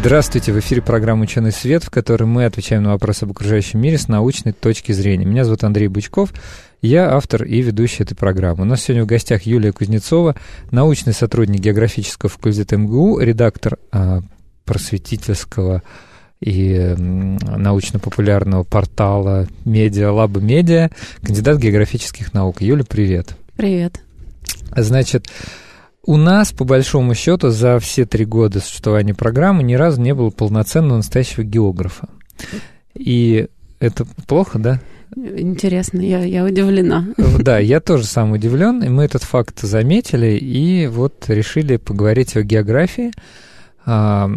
[0.00, 3.98] Здравствуйте, в эфире программа «Ученый свет», в которой мы отвечаем на вопросы об окружающем мире
[3.98, 5.24] с научной точки зрения.
[5.24, 6.32] Меня зовут Андрей Бычков,
[6.80, 8.62] я автор и ведущий этой программы.
[8.62, 10.36] У нас сегодня в гостях Юлия Кузнецова,
[10.70, 14.20] научный сотрудник географического факультета МГУ, редактор а,
[14.64, 15.82] просветительского
[16.40, 20.90] и научно-популярного портала Медиа Лаба Медиа,
[21.22, 22.62] кандидат географических наук.
[22.62, 23.36] Юля, привет.
[23.56, 24.00] Привет.
[24.76, 25.26] Значит,
[26.08, 30.30] у нас, по большому счету, за все три года существования программы ни разу не было
[30.30, 32.08] полноценного настоящего географа.
[32.94, 33.48] И
[33.78, 34.80] это плохо, да?
[35.14, 37.08] Интересно, я, я удивлена.
[37.40, 42.42] Да, я тоже сам удивлен, и мы этот факт заметили, и вот решили поговорить о
[42.42, 43.10] географии.
[43.90, 44.30] А,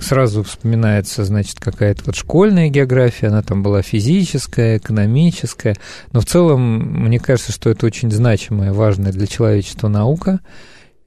[0.00, 5.76] сразу вспоминается, значит, какая-то вот школьная география, она там была физическая, экономическая,
[6.12, 6.60] но в целом,
[7.04, 10.40] мне кажется, что это очень значимая, важная для человечества наука,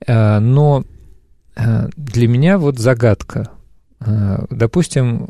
[0.08, 0.84] а, но
[1.56, 3.52] а, для меня вот загадка.
[4.00, 5.30] Допустим,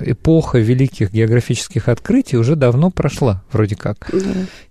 [0.00, 4.08] эпоха великих географических открытий уже давно прошла, вроде как.
[4.12, 4.18] Да.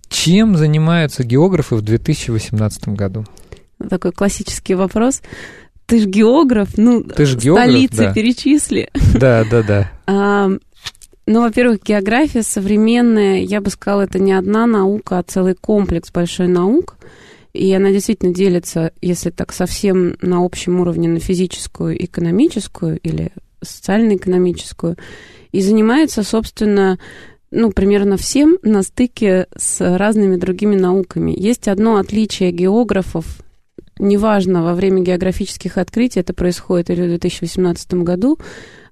[0.07, 3.25] Чем занимаются географы в 2018 году?
[3.89, 5.21] Такой классический вопрос
[5.93, 8.13] ты же географ, ну, ты ж географ, столицы да.
[8.13, 8.89] перечисли.
[9.13, 9.91] Да, да, да.
[10.07, 10.49] А,
[11.27, 16.47] ну, во-первых, география современная, я бы сказала, это не одна наука, а целый комплекс большой
[16.47, 16.95] наук.
[17.53, 24.97] И она действительно делится, если так совсем на общем уровне, на физическую, экономическую или социально-экономическую.
[25.51, 26.97] И занимается, собственно,
[27.51, 31.35] ну, примерно всем на стыке с разными другими науками.
[31.37, 33.43] Есть одно отличие географов
[33.99, 38.39] неважно, во время географических открытий это происходит или в 2018 году,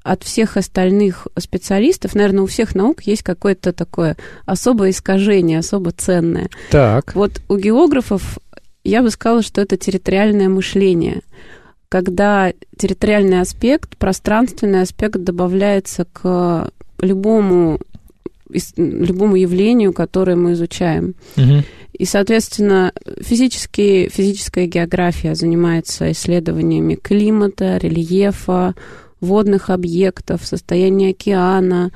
[0.03, 6.49] от всех остальных специалистов, наверное, у всех наук есть какое-то такое особое искажение, особо ценное.
[6.71, 7.13] Так.
[7.13, 8.39] Вот у географов
[8.83, 11.21] я бы сказала, что это территориальное мышление,
[11.87, 17.79] когда территориальный аспект, пространственный аспект добавляется к любому
[18.75, 21.15] любому явлению, которое мы изучаем.
[21.37, 21.63] Угу.
[22.01, 28.73] И, соответственно, физические, физическая география занимается исследованиями климата, рельефа,
[29.19, 31.91] водных объектов, состояния океана,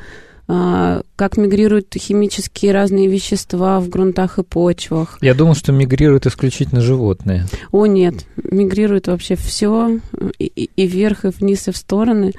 [0.47, 5.17] а, как мигрируют химические разные вещества в грунтах и почвах.
[5.21, 7.47] Я думал, что мигрируют исключительно животные.
[7.71, 9.99] О, нет, мигрирует вообще все,
[10.37, 12.33] и, и вверх, и вниз, и в стороны.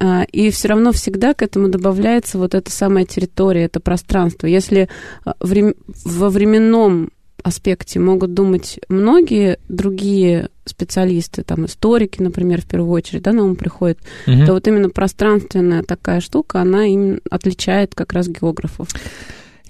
[0.00, 4.46] А, и все равно всегда к этому добавляется вот эта самая территория, это пространство.
[4.46, 4.88] Если
[5.24, 7.10] а, во временном
[7.42, 13.56] аспекте могут думать многие другие специалисты, там историки, например, в первую очередь, да, на ум
[13.56, 14.44] приходит, угу.
[14.44, 18.88] то вот именно пространственная такая штука, она им отличает как раз географов.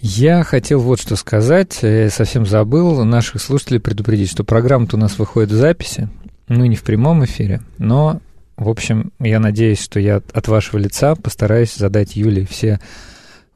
[0.00, 5.18] Я хотел вот что сказать, я совсем забыл наших слушателей предупредить, что программа-то у нас
[5.18, 6.08] выходит в записи,
[6.48, 8.20] ну не в прямом эфире, но
[8.58, 12.80] в общем, я надеюсь, что я от вашего лица постараюсь задать Юле все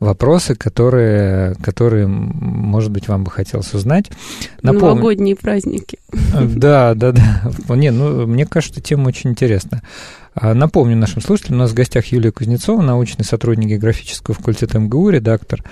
[0.03, 4.11] вопросы, которые, которые, может быть, вам бы хотелось узнать.
[4.62, 4.89] Напомню...
[4.89, 5.99] Новогодние праздники.
[6.43, 7.77] Да, да, да.
[7.77, 9.83] Не, ну, мне кажется, тема очень интересна.
[10.35, 15.11] А, напомню нашим слушателям, у нас в гостях Юлия Кузнецова, научный сотрудник географического факультета МГУ,
[15.11, 15.62] редактор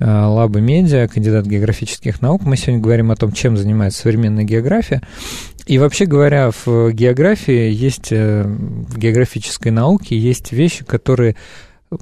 [0.00, 2.42] Лаба Медиа, кандидат географических наук.
[2.44, 5.02] Мы сегодня говорим о том, чем занимается современная география.
[5.66, 11.36] И вообще говоря, в географии есть, э, в географической науке есть вещи, которые,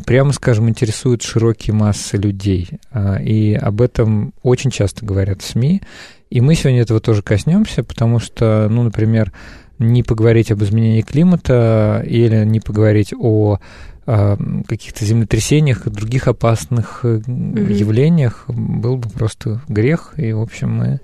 [0.05, 2.69] прямо скажем, интересуют широкие массы людей.
[2.91, 5.83] А, и об этом очень часто говорят в СМИ.
[6.31, 9.33] И мы сегодня этого тоже коснемся, потому что, ну, например,
[9.79, 13.59] не поговорить об изменении климата или не поговорить о
[14.05, 17.73] каких-то землетрясениях и других опасных mm-hmm.
[17.73, 21.01] явлениях был бы просто грех, и, в общем, мы,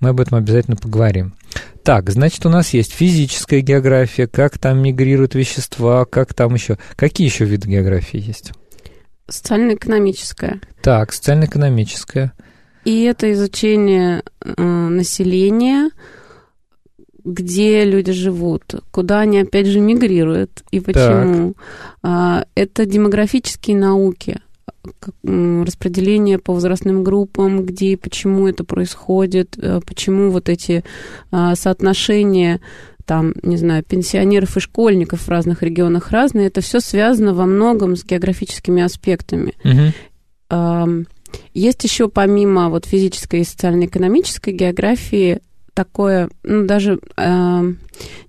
[0.00, 1.34] мы об этом обязательно поговорим.
[1.82, 6.78] Так, значит, у нас есть физическая география, как там мигрируют вещества, как там еще...
[6.96, 8.52] Какие еще виды географии есть?
[9.28, 10.60] Социально-экономическая.
[10.82, 12.32] Так, социально-экономическая.
[12.84, 15.90] И это изучение э, населения,
[17.26, 21.54] где люди живут, куда они опять же мигрируют и почему.
[22.02, 22.46] Так.
[22.54, 24.38] Это демографические науки,
[25.24, 30.84] распределение по возрастным группам, где и почему это происходит, э, почему вот эти
[31.32, 32.60] а, соотношения
[33.04, 37.94] там, не знаю, пенсионеров и школьников в разных регионах разные, это все связано во многом
[37.96, 39.54] с географическими аспектами.
[39.64, 41.06] Угу.
[41.54, 45.40] Есть еще помимо вот физической и социально-экономической географии
[45.76, 47.72] такое, ну, даже, э,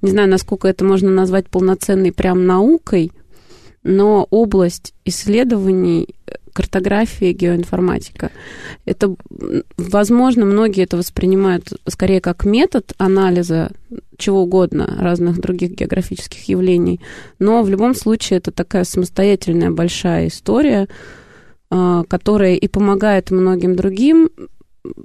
[0.02, 3.12] не знаю, насколько это можно назвать полноценной прям наукой,
[3.84, 6.10] но область исследований
[6.52, 8.32] картография, геоинформатика.
[8.86, 9.16] Это,
[9.78, 13.72] возможно, многие это воспринимают скорее как метод анализа
[14.18, 17.00] чего угодно, разных других географических явлений,
[17.40, 20.88] но в любом случае это такая самостоятельная большая история,
[21.70, 24.32] а, которая и помогает многим другим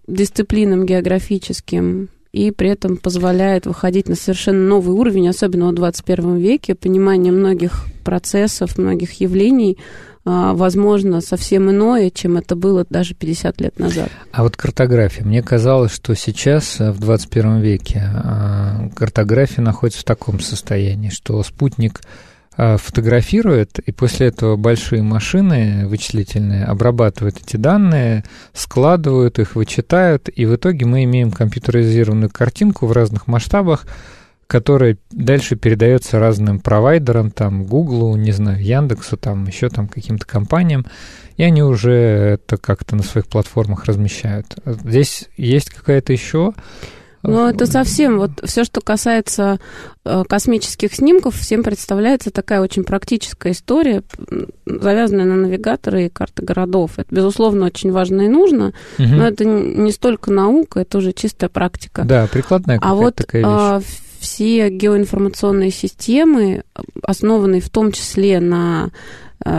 [0.06, 6.74] дисциплинам географическим, и при этом позволяет выходить на совершенно новый уровень, особенно в 21 веке,
[6.74, 9.78] понимание многих процессов, многих явлений,
[10.24, 14.08] а, возможно, совсем иное, чем это было даже 50 лет назад.
[14.30, 15.24] А вот картография.
[15.24, 21.42] Мне казалось, что сейчас, э, в 21 веке, а, картография находится в таком состоянии, что
[21.42, 30.28] спутник а, фотографирует, и после этого большие машины вычислительные обрабатывают эти данные, складывают их, вычитают,
[30.34, 33.86] и в итоге мы имеем компьютеризированную картинку в разных масштабах,
[34.46, 40.84] которая дальше передается разным провайдерам, там, Гуглу, не знаю, Яндексу, там, еще там каким-то компаниям,
[41.38, 44.56] и они уже это как-то на своих платформах размещают.
[44.66, 46.52] Здесь есть какая-то еще
[47.22, 49.60] ну, это совсем, вот все, что касается
[50.04, 54.02] э, космических снимков, всем представляется такая очень практическая история,
[54.66, 56.92] завязанная на навигаторы и карты городов.
[56.96, 59.08] Это, безусловно, очень важно и нужно, угу.
[59.08, 62.02] но это не столько наука, это уже чистая практика.
[62.04, 63.50] Да, прикладная а вот, такая вещь.
[63.50, 63.80] А,
[64.22, 66.62] все геоинформационные системы,
[67.02, 68.90] основанные в том числе на э,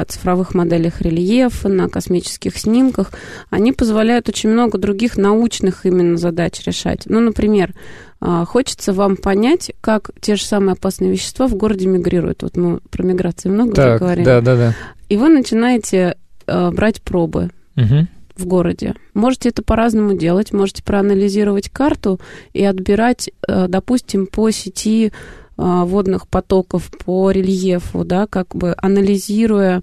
[0.08, 3.12] цифровых моделях рельефа, на космических снимках,
[3.50, 7.04] они позволяют очень много других научных именно задач решать.
[7.06, 7.74] Ну, например,
[8.22, 12.44] э, хочется вам понять, как те же самые опасные вещества в городе мигрируют.
[12.44, 14.26] Вот мы про миграцию много так, говорим.
[14.26, 14.76] Да, да, да.
[15.10, 16.16] И вы начинаете
[16.48, 17.50] э, брать пробы.
[17.76, 18.96] Угу в городе.
[19.14, 20.54] Можете это по-разному делать.
[20.54, 22.20] Можете проанализировать карту
[22.54, 25.12] и отбирать, э, допустим, по сети э,
[25.58, 29.82] водных потоков, по рельефу, да, как бы анализируя,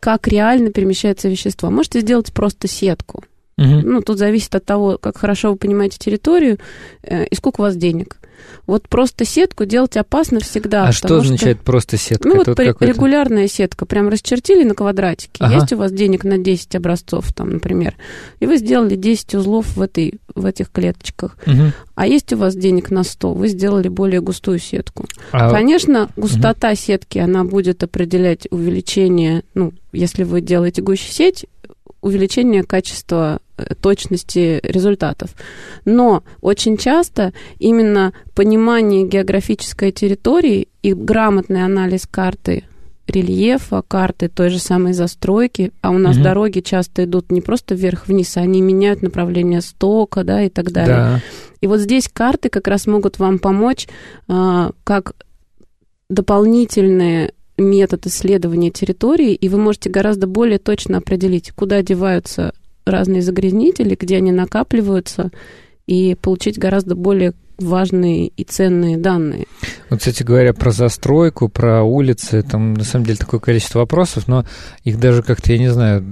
[0.00, 1.70] как реально перемещается вещество.
[1.70, 3.22] Можете сделать просто сетку.
[3.58, 3.66] Угу.
[3.84, 6.58] Ну, тут зависит от того, как хорошо вы понимаете территорию
[7.02, 8.18] э, и сколько у вас денег.
[8.66, 10.86] Вот просто сетку делать опасно всегда.
[10.86, 11.64] А что означает что...
[11.64, 12.28] просто сетка?
[12.28, 13.86] Ну, вот регулярная сетка.
[13.86, 15.38] Прям расчертили на квадратике.
[15.40, 15.54] Ага.
[15.54, 17.96] Есть у вас денег на 10 образцов, там, например,
[18.40, 21.36] и вы сделали 10 узлов в, этой, в этих клеточках.
[21.46, 21.72] Угу.
[21.94, 25.06] А есть у вас денег на 100, вы сделали более густую сетку.
[25.32, 25.50] А...
[25.50, 26.76] Конечно, густота угу.
[26.76, 31.46] сетки, она будет определять увеличение, ну, если вы делаете гуще сеть,
[32.02, 35.30] увеличение качества э, точности результатов.
[35.84, 42.64] Но очень часто именно понимание географической территории и грамотный анализ карты
[43.06, 46.24] рельефа, карты той же самой застройки, а у нас угу.
[46.24, 50.96] дороги часто идут не просто вверх-вниз, а они меняют направление стока, да, и так далее.
[50.96, 51.20] Да.
[51.60, 53.88] И вот здесь карты как раз могут вам помочь
[54.28, 55.14] а, как
[56.08, 62.52] дополнительные метод исследования территории, и вы можете гораздо более точно определить, куда деваются
[62.84, 65.30] разные загрязнители, где они накапливаются,
[65.86, 69.46] и получить гораздо более важные и ценные данные.
[69.88, 74.44] Вот, кстати говоря, про застройку, про улицы, там на самом деле такое количество вопросов, но
[74.84, 76.04] их даже как-то, я не знаю,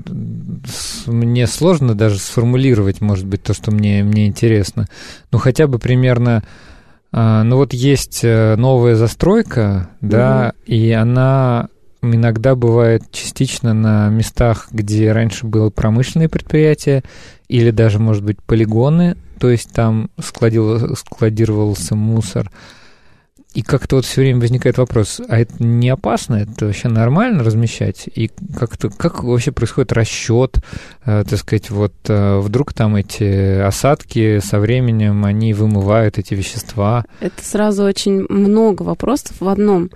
[1.06, 4.86] мне сложно даже сформулировать, может быть, то, что мне, мне интересно.
[5.32, 6.42] Ну, хотя бы примерно
[7.12, 10.72] ну вот есть э, новая застройка, да, угу.
[10.72, 11.68] и она
[12.02, 17.02] иногда бывает частично на местах, где раньше было промышленное предприятие,
[17.48, 22.50] или даже, может быть, полигоны, то есть там складировался мусор.
[23.52, 28.08] И как-то вот все время возникает вопрос, а это не опасно, это вообще нормально размещать?
[28.14, 30.58] И как-то, как вообще происходит расчет,
[31.04, 37.04] э, так сказать, вот э, вдруг там эти осадки со временем, они вымывают эти вещества?
[37.18, 39.90] Это сразу очень много вопросов в одном.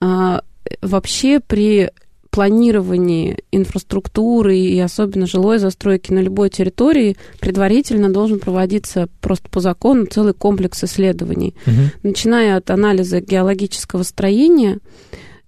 [0.00, 0.42] А,
[0.80, 1.90] вообще при
[2.30, 10.06] планировании инфраструктуры и особенно жилой застройки на любой территории предварительно должен проводиться просто по закону
[10.06, 11.90] целый комплекс исследований, угу.
[12.02, 14.78] начиная от анализа геологического строения,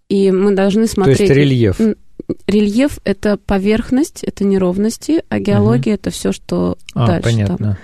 [0.09, 1.19] и мы должны смотреть...
[1.19, 1.81] То есть рельеф?
[2.47, 7.57] Рельеф— это поверхность, это неровности, а геология угу.— это все, что а, дальше понятно.
[7.59, 7.77] там.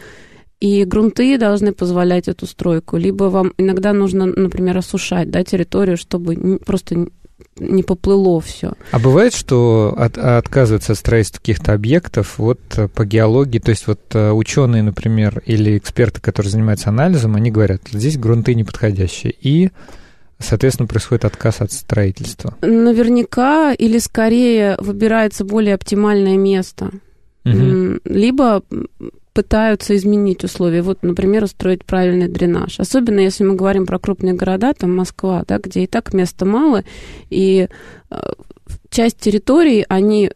[0.60, 2.96] И грунты должны позволять эту стройку.
[2.96, 7.06] Либо вам иногда нужно, например, осушать да, территорию, чтобы просто
[7.58, 8.72] не поплыло все.
[8.90, 13.86] А бывает, что от, отказываются от строительства каких-то объектов вот э, по геологии, то есть
[13.86, 19.70] вот э, ученые, например, или эксперты, которые занимаются анализом, они говорят, здесь грунты неподходящие, и
[20.40, 22.54] Соответственно, происходит отказ от строительства.
[22.60, 26.92] Наверняка или скорее выбирается более оптимальное место.
[27.44, 28.00] Угу.
[28.04, 28.62] Либо
[29.38, 30.82] пытаются изменить условия.
[30.82, 32.80] Вот, например, устроить правильный дренаж.
[32.80, 36.82] Особенно если мы говорим про крупные города, там Москва, да, где и так места мало,
[37.30, 37.68] и
[38.10, 38.16] э,
[38.90, 40.32] часть территорий, они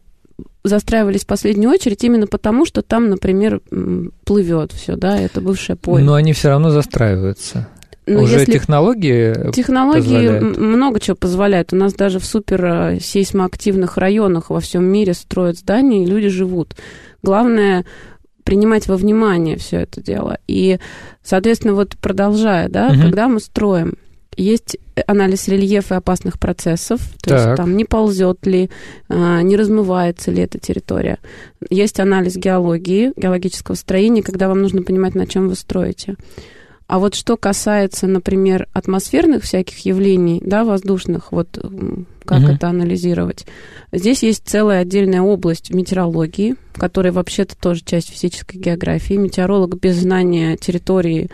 [0.63, 3.59] застраивались в последнюю очередь именно потому, что там, например,
[4.23, 6.01] плывет все, да, это бывшая поле.
[6.01, 7.67] Но они все равно застраиваются.
[8.05, 10.57] Но Уже если технологии Технологии позволяют.
[10.57, 11.73] много чего позволяют.
[11.73, 16.29] У нас даже в супер э, сейсмоактивных районах во всем мире строят здания, и люди
[16.29, 16.77] живут.
[17.21, 17.83] Главное
[18.43, 20.37] принимать во внимание все это дело.
[20.47, 20.79] И,
[21.23, 23.01] соответственно, вот продолжая, да, угу.
[23.01, 23.93] когда мы строим,
[24.35, 27.45] есть анализ рельефа и опасных процессов, то так.
[27.45, 28.69] есть там не ползет ли,
[29.09, 31.19] а, не размывается ли эта территория.
[31.69, 36.15] Есть анализ геологии, геологического строения, когда вам нужно понимать, на чем вы строите.
[36.87, 41.49] А вот что касается, например, атмосферных всяких явлений, да, воздушных, вот
[42.25, 42.51] как угу.
[42.51, 43.45] это анализировать,
[43.91, 49.13] здесь есть целая отдельная область метеорологии, которая вообще-то тоже часть физической географии.
[49.13, 51.29] Метеоролог без знания территории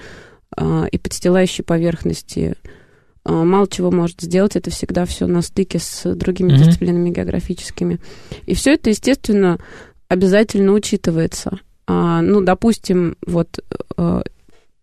[0.56, 2.56] э, и подстилающей поверхности
[3.26, 4.56] э, мало чего может сделать.
[4.56, 6.64] Это всегда все на стыке с другими угу.
[6.64, 8.00] дисциплинами географическими.
[8.46, 9.58] И все это, естественно,
[10.08, 11.60] обязательно учитывается.
[11.88, 13.60] А, ну, допустим, вот
[13.98, 14.22] э,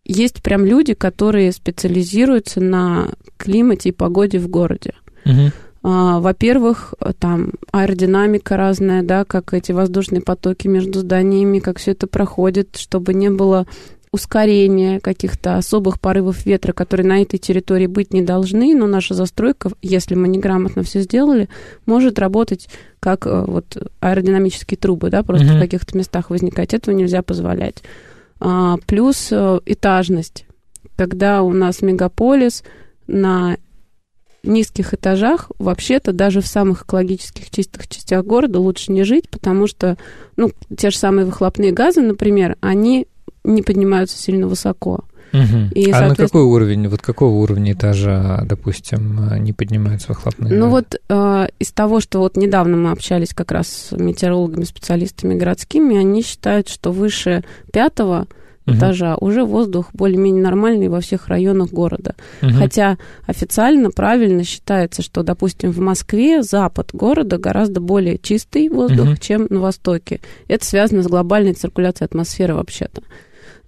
[0.06, 4.94] есть прям люди, которые специализируются на климате и погоде в городе.
[5.24, 5.52] Угу.
[5.82, 12.76] Во-первых, там аэродинамика разная, да, как эти воздушные потоки между зданиями, как все это проходит,
[12.76, 13.66] чтобы не было
[14.10, 19.70] ускорения каких-то особых порывов ветра, которые на этой территории быть не должны, но наша застройка,
[19.82, 21.48] если мы неграмотно все сделали,
[21.84, 25.56] может работать как э, вот аэродинамические трубы, да, просто mm-hmm.
[25.56, 26.72] в каких-то местах возникать.
[26.72, 27.82] Этого нельзя позволять.
[28.38, 30.46] А, плюс э, этажность.
[30.96, 32.64] Когда у нас мегаполис
[33.06, 33.56] на
[34.42, 39.96] низких этажах, вообще-то даже в самых экологических чистых частях города лучше не жить, потому что,
[40.36, 43.06] ну, те же самые выхлопные газы, например, они
[43.44, 45.04] не поднимаются сильно высоко.
[45.32, 45.74] Угу.
[45.74, 50.54] И, а на какой уровень, вот какого уровня этажа, допустим, не поднимаются выхлопные?
[50.54, 55.34] Ну вот э, из того, что вот недавно мы общались как раз с метеорологами, специалистами
[55.34, 58.26] городскими, они считают, что выше пятого
[58.66, 58.76] угу.
[58.76, 62.14] этажа уже воздух более-менее нормальный во всех районах города.
[62.42, 62.52] Угу.
[62.52, 69.16] Хотя официально правильно считается, что, допустим, в Москве запад города гораздо более чистый воздух, угу.
[69.16, 70.20] чем на востоке.
[70.48, 73.02] Это связано с глобальной циркуляцией атмосферы вообще-то.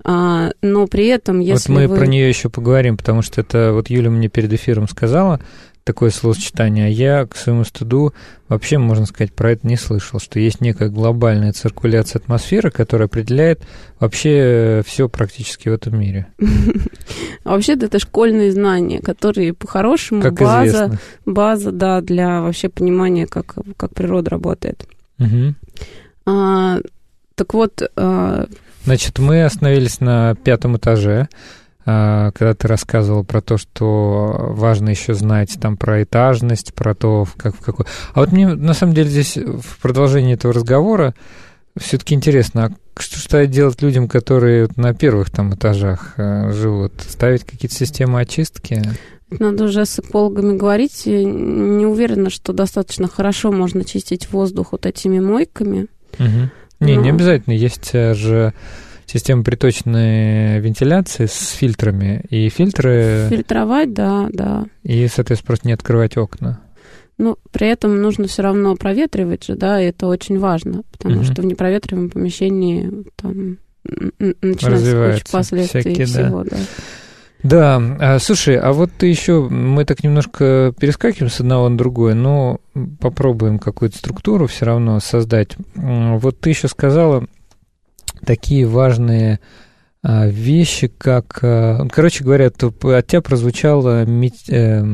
[0.05, 1.97] А, но при этом, если Вот мы вы...
[1.97, 5.41] про нее еще поговорим, потому что это вот Юля мне перед эфиром сказала,
[5.89, 8.13] такое словосочетание, а я, к своему стыду,
[8.49, 13.63] вообще, можно сказать, про это не слышал, что есть некая глобальная циркуляция атмосферы, которая определяет
[13.99, 16.27] вообще все практически в этом мире.
[17.45, 24.29] Вообще-то это школьные знания, которые по-хорошему база, база, да, для вообще понимания, как, как природа
[24.29, 24.87] работает.
[26.27, 26.81] А,
[27.35, 28.47] так вот, а,
[28.89, 31.29] Значит, мы остановились на пятом этаже,
[31.85, 37.27] а, когда ты рассказывал про то, что важно еще знать там про этажность, про то,
[37.37, 37.85] как в какой.
[38.15, 41.15] А вот мне на самом деле здесь в продолжении этого разговора
[41.77, 46.95] все-таки интересно, а что же делать людям, которые на первых там этажах а, живут?
[47.07, 48.83] Ставить какие-то системы очистки?
[49.29, 51.03] Надо уже с экологами говорить.
[51.05, 55.89] Не уверена, что достаточно хорошо можно чистить воздух вот этими мойками.
[56.19, 56.51] Угу.
[56.81, 57.03] Не, Но...
[57.03, 57.55] не обязательно.
[57.55, 58.55] Есть э, же
[59.07, 63.27] система приточной вентиляции с фильтрами, и фильтры...
[63.31, 64.67] Фильтровать, да, да.
[64.83, 66.61] И, соответственно, просто не открывать окна.
[67.17, 71.25] Ну, при этом нужно все равно проветривать же, да, и это очень важно, потому угу.
[71.25, 73.59] что в непроветриваемом помещении там
[74.41, 76.51] начинается куча последствий всякие, всего, да.
[76.51, 76.57] да.
[77.43, 82.15] Да, а, слушай, а вот ты еще, мы так немножко перескакиваем с одного на другое,
[82.15, 82.61] но
[83.01, 85.57] попробуем какую-то структуру все равно создать.
[85.75, 87.27] Вот ты еще сказала
[88.25, 89.39] такие важные
[90.03, 92.57] а, вещи, как, а, короче говоря, от
[93.07, 94.85] тебя прозвучало э,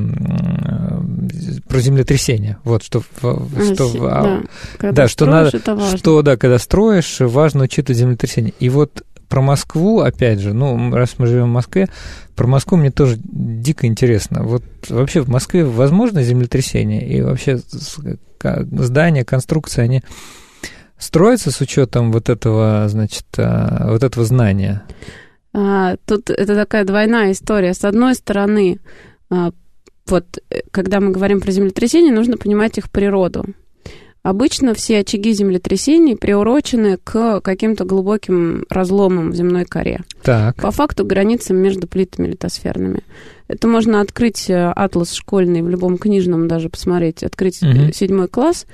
[1.68, 4.42] про землетрясение, вот что, что, да,
[4.80, 5.58] а, да что надо,
[5.96, 8.54] что да, когда строишь, важно учитывать землетрясение.
[8.60, 11.88] И вот про Москву, опять же, ну, раз мы живем в Москве,
[12.36, 14.42] про Москву мне тоже дико интересно.
[14.42, 17.06] Вот вообще в Москве возможно землетрясение?
[17.06, 17.58] И вообще
[18.40, 20.02] здания, конструкции, они
[20.98, 24.82] строятся с учетом вот этого, значит, а, вот этого знания?
[25.52, 27.74] А, тут это такая двойная история.
[27.74, 28.80] С одной стороны,
[29.30, 29.52] а,
[30.06, 33.44] вот э, когда мы говорим про землетрясение, нужно понимать их природу.
[34.24, 40.00] Обычно все очаги землетрясений приурочены к каким-то глубоким разломам в земной коре.
[40.22, 40.56] Так.
[40.56, 43.02] По факту границам между плитами литосферными.
[43.48, 47.92] Это можно открыть э, атлас школьный в любом книжном даже посмотреть, открыть угу.
[47.92, 48.64] седьмой класс,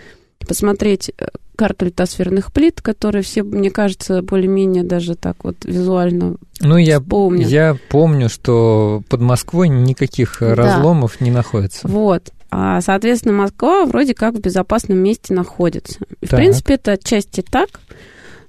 [0.47, 1.27] посмотреть, э,
[1.57, 7.49] карту литосферных плит, которые все, мне кажется, более-менее даже так вот визуально Ну, я, помнят.
[7.49, 10.55] я помню, что под Москвой никаких Да.
[10.55, 11.89] разломов не находится.
[11.89, 12.31] Вот.
[12.51, 16.01] А, соответственно, Москва вроде как в безопасном месте находится.
[16.21, 16.39] В Так.
[16.39, 17.69] принципе, это отчасти так,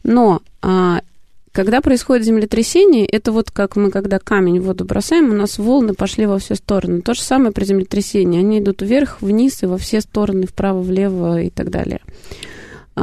[0.04, 1.02] но а,
[1.52, 5.94] когда происходит землетрясение, это вот как мы, когда камень в воду бросаем, у нас волны
[5.94, 7.02] пошли во все стороны.
[7.02, 8.40] То же самое при землетрясении.
[8.40, 12.00] Они идут вверх, вниз и во все стороны, вправо, влево и так далее.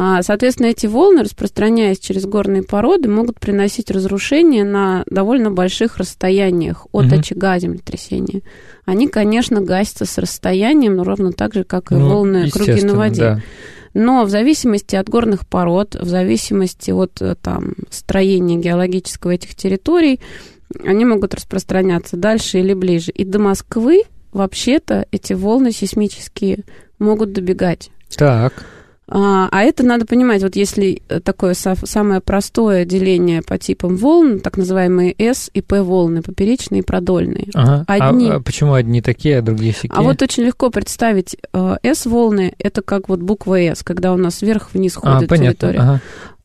[0.00, 6.86] А, Соответственно, эти волны, распространяясь через горные породы, могут приносить разрушения на довольно больших расстояниях
[6.92, 7.18] от Мгм.
[7.18, 8.42] очага землетрясения.
[8.84, 12.94] Они, конечно, гасятся с расстоянием, но ровно так же, как и Ну, волны круги на
[12.94, 13.20] воде.
[13.20, 13.40] да.
[13.92, 20.20] Но в зависимости от горных пород, в зависимости от э, там, строения геологического этих территорий,
[20.84, 23.10] они могут распространяться дальше или ближе.
[23.10, 26.62] И до Москвы вообще-то эти волны сейсмические
[27.00, 27.90] могут добегать.
[28.16, 28.64] Так,
[29.10, 34.40] А, а это надо понимать, вот если э, такое самое простое деление по типам волн,
[34.40, 37.46] так называемые S и P волны, поперечные и продольные.
[37.54, 37.84] ага.
[37.88, 38.30] А- Одни.
[38.30, 39.92] А, почему одни такие, а другие сякие?
[39.94, 44.42] А вот очень легко представить э, S-волны, это как вот буква S, когда у нас
[44.42, 45.52] вверх-вниз А, ходит понятно.
[45.54, 45.78] территория.
[45.78, 46.00] Ага,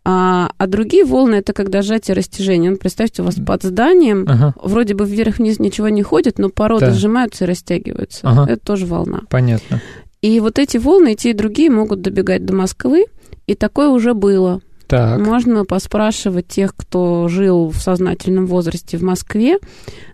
[0.05, 2.71] А, а другие волны, это когда сжатие растяжение.
[2.71, 6.87] Ну, представьте, у вас под зданием ага, вроде бы вверх-вниз ничего не ходит, но породы
[6.87, 6.91] Да.
[6.93, 8.21] сжимаются и растягиваются.
[8.23, 8.51] Ага.
[8.51, 9.21] Это тоже волна.
[9.29, 9.81] понятно.
[10.23, 13.07] И вот эти волны, и те, и другие могут добегать до Москвы,
[13.45, 14.61] и такое уже было.
[14.87, 19.57] Так, Можно поспрашивать тех, кто жил в сознательном возрасте в Москве.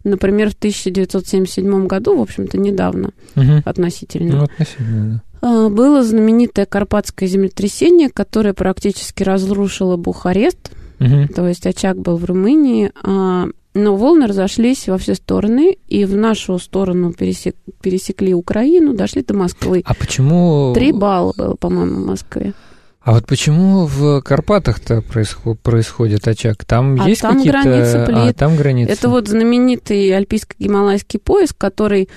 [0.03, 3.61] Например, в 1977 году, в общем-то, недавно мгм.
[3.65, 10.71] относительно, ну, относительно, а, было знаменитое Карпатское землетрясение, которое практически разрушило Бухарест.
[10.97, 11.29] Мгм.
[11.29, 16.15] то есть очаг был в Румынии, а, но волны разошлись во все стороны, и в
[16.15, 19.81] нашу сторону пересек- пересекли Украину, дошли до Москвы.
[19.85, 20.73] А почему...
[20.73, 22.53] Три балла было, по-моему, в Москве.
[23.01, 26.65] А вот почему в Карпатах-то происход- происходит очаг?
[26.65, 27.61] Там А есть там какие-то...
[27.61, 28.35] граница А, плит.
[28.35, 28.91] там граница.
[28.91, 32.09] Это вот знаменитый альпийско-гималайский пояс, который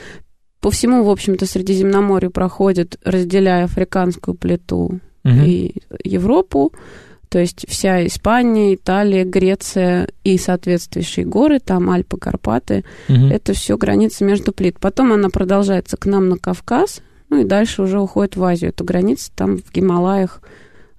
[0.60, 5.42] по всему, в общем-то, Средиземноморью проходит, разделяя африканскую плиту Мгм.
[5.44, 5.74] и
[6.04, 6.72] Европу,
[7.32, 13.32] то есть вся Испания, Италия, Греция и соответствующие горы, там Альпы, Карпаты, Мгм.
[13.32, 14.78] это все граница между плит.
[14.78, 18.68] Потом она продолжается к нам на Кавказ, ну и дальше уже уходит в Азию.
[18.68, 20.42] Эту границу там в Гималаях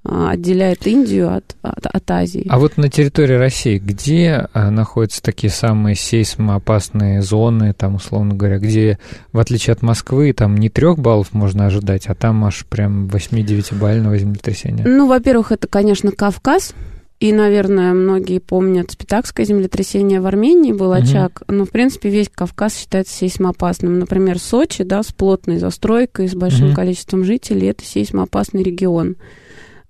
[0.04, 2.46] отделяет Индию от, от, от Азии.
[2.50, 8.58] А вот на территории России, где а, находятся такие самые сейсмоопасные зоны, там, условно говоря,
[8.60, 9.00] где,
[9.32, 14.18] в отличие от Москвы, там не трех баллов можно ожидать, а там аж прям 8-9-бального
[14.18, 14.86] землетрясения?
[14.86, 16.74] Ну, во-первых, это, конечно, Кавказ.
[17.20, 21.44] И, наверное, многие помнят Спитакское землетрясение в Армении был очаг.
[21.48, 23.98] Но, в принципе, весь Кавказ считается сейсмоопасным.
[23.98, 26.76] Например, Сочи, да, с плотной застройкой, с большим Мгм.
[26.76, 29.16] количеством жителей, это сейсмоопасный регион.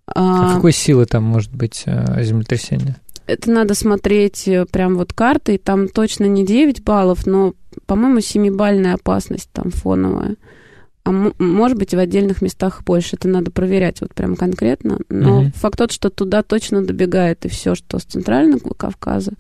[0.08, 2.98] А А, какой силы там может быть а, землетрясение?
[3.26, 7.54] Это надо смотреть э, прям вот карты, там точно не 9 баллов, но,
[7.86, 10.36] по-моему, 7-бальная опасность там фоновая.
[11.06, 13.16] А может быть, в отдельных местах больше.
[13.18, 15.00] Это надо проверять вот прям конкретно.
[15.10, 15.52] Но Мгм.
[15.54, 19.34] факт тот, что туда точно добегает и все, что с Центрального Кавказа.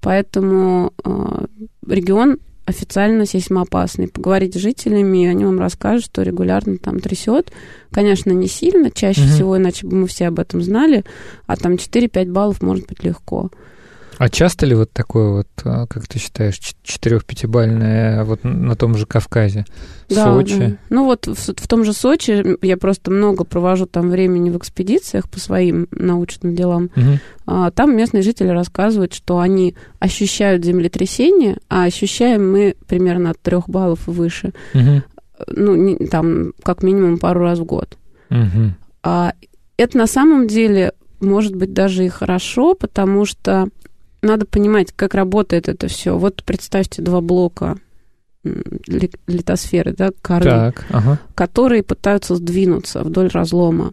[0.00, 1.44] Поэтому э,
[1.86, 4.08] регион официально сейсмоопасный.
[4.08, 7.50] Поговорите с жителями, и они вам расскажут, что регулярно там трясет.
[7.90, 9.30] Конечно, не сильно, чаще Мгм.
[9.30, 11.04] всего, иначе бы мы все об этом знали.
[11.46, 13.50] А там 4-5 баллов может быть легко.
[14.18, 19.06] А часто ли вот такое вот, а, как ты считаешь, 4-5-бальное вот на том же
[19.06, 19.64] Кавказе?
[20.08, 20.58] Да, Сочи?
[20.58, 20.76] да.
[20.90, 25.28] Ну вот в, в том же Сочи я просто много провожу там времени в экспедициях
[25.28, 26.90] по своим научным делам.
[27.46, 33.68] А, там местные жители рассказывают, что они ощущают землетрясение, а ощущаем мы примерно от трех
[33.68, 34.52] баллов и выше.
[34.74, 35.02] Мгм.
[35.46, 37.96] Ну, не- там как минимум пару раз в год.
[38.30, 38.74] Мгм.
[39.04, 39.32] А
[39.76, 43.68] это на самом деле может быть даже и хорошо, потому что
[44.22, 46.16] надо понимать, как работает это все.
[46.18, 47.78] Вот представьте два блока
[48.44, 51.18] литосферы, да, коры, Так, ага.
[51.34, 53.92] которые пытаются сдвинуться вдоль разлома.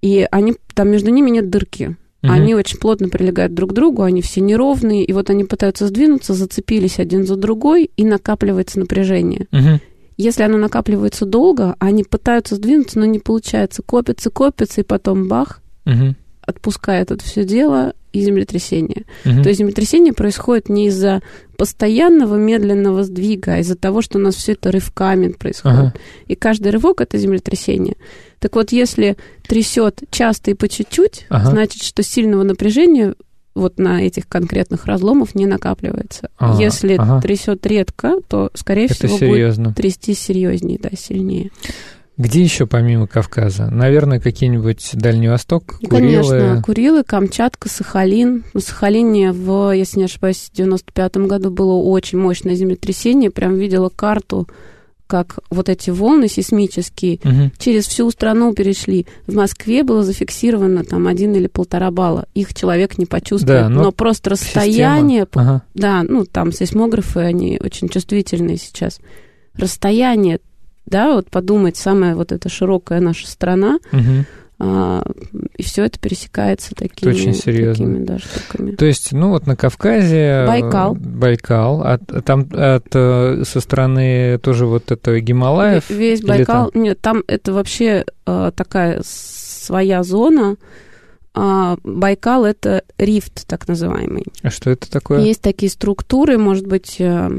[0.00, 1.96] И они, там между ними нет дырки.
[2.22, 2.32] Мгм.
[2.32, 6.34] Они очень плотно прилегают друг к другу, они все неровные, и вот они пытаются сдвинуться,
[6.34, 9.46] зацепились один за другой, и накапливается напряжение.
[9.50, 9.80] Мгм.
[10.18, 13.82] Если оно накапливается долго, они пытаются сдвинуться, но не получается.
[13.82, 16.14] Копится, копится, и потом бах, Мгм.
[16.52, 19.04] Отпускает это все дело и землетрясение.
[19.24, 19.42] Мгм.
[19.42, 21.22] То есть землетрясение происходит не из-за
[21.56, 25.78] постоянного медленного сдвига, а из-за того, что у нас все это рывками происходит.
[25.78, 25.94] Ага.
[26.26, 27.96] И каждый рывок это землетрясение.
[28.38, 31.50] Так вот, если трясет часто и по чуть-чуть, Ага.
[31.50, 33.14] значит, что сильного напряжения
[33.54, 36.30] вот на этих конкретных разломов не накапливается.
[36.38, 37.20] А, Если ага.
[37.20, 39.74] трясет редко, то, скорее Это всего, будет серьезно.
[39.74, 41.50] трясти серьезнее, да, сильнее.
[42.18, 43.68] Где еще помимо Кавказа?
[43.70, 46.28] Наверное, какие-нибудь Дальний Восток, Курилы?
[46.28, 48.44] Конечно, Курилы, Камчатка, Сахалин.
[48.52, 53.30] На Сахалине, в, если не ошибаюсь, в 95 году было очень мощное землетрясение.
[53.30, 54.46] Прям видела карту,
[55.06, 57.50] как вот эти волны сейсмические угу.
[57.58, 59.06] через всю страну перешли.
[59.26, 62.26] В Москве было зафиксировано там один или полтора балла.
[62.34, 63.62] Их человек не почувствует.
[63.62, 65.26] Да, но, но просто расстояние...
[65.32, 65.62] Ага.
[65.74, 69.00] Да, ну там сейсмографы, они очень чувствительные сейчас.
[69.54, 70.40] Расстояние
[70.86, 74.24] да, вот подумать, самая вот эта широкая наша страна, угу.
[74.58, 75.02] а,
[75.56, 77.86] и все это пересекается такими, очень серьезно.
[77.86, 78.70] такими да, штуками.
[78.72, 80.44] То есть, ну вот на Кавказе...
[80.46, 80.94] Байкал.
[80.94, 85.88] Байкал, а там от, э, со стороны тоже вот этого Гималаев?
[85.88, 86.82] Весь Байкал, там?
[86.82, 90.56] нет, там это вообще а, такая своя зона,
[91.34, 94.24] а Байкал это рифт, так называемый.
[94.42, 95.20] А что это такое?
[95.20, 97.30] Есть такие структуры, может быть, э,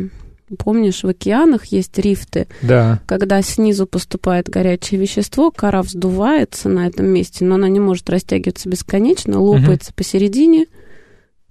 [0.58, 3.02] Помнишь, в океанах есть рифты, да.
[3.06, 8.70] когда снизу поступает горячее вещество, кора вздувается на этом месте, но она не может растягиваться
[8.70, 9.96] бесконечно, лопается угу.
[9.98, 10.68] посередине,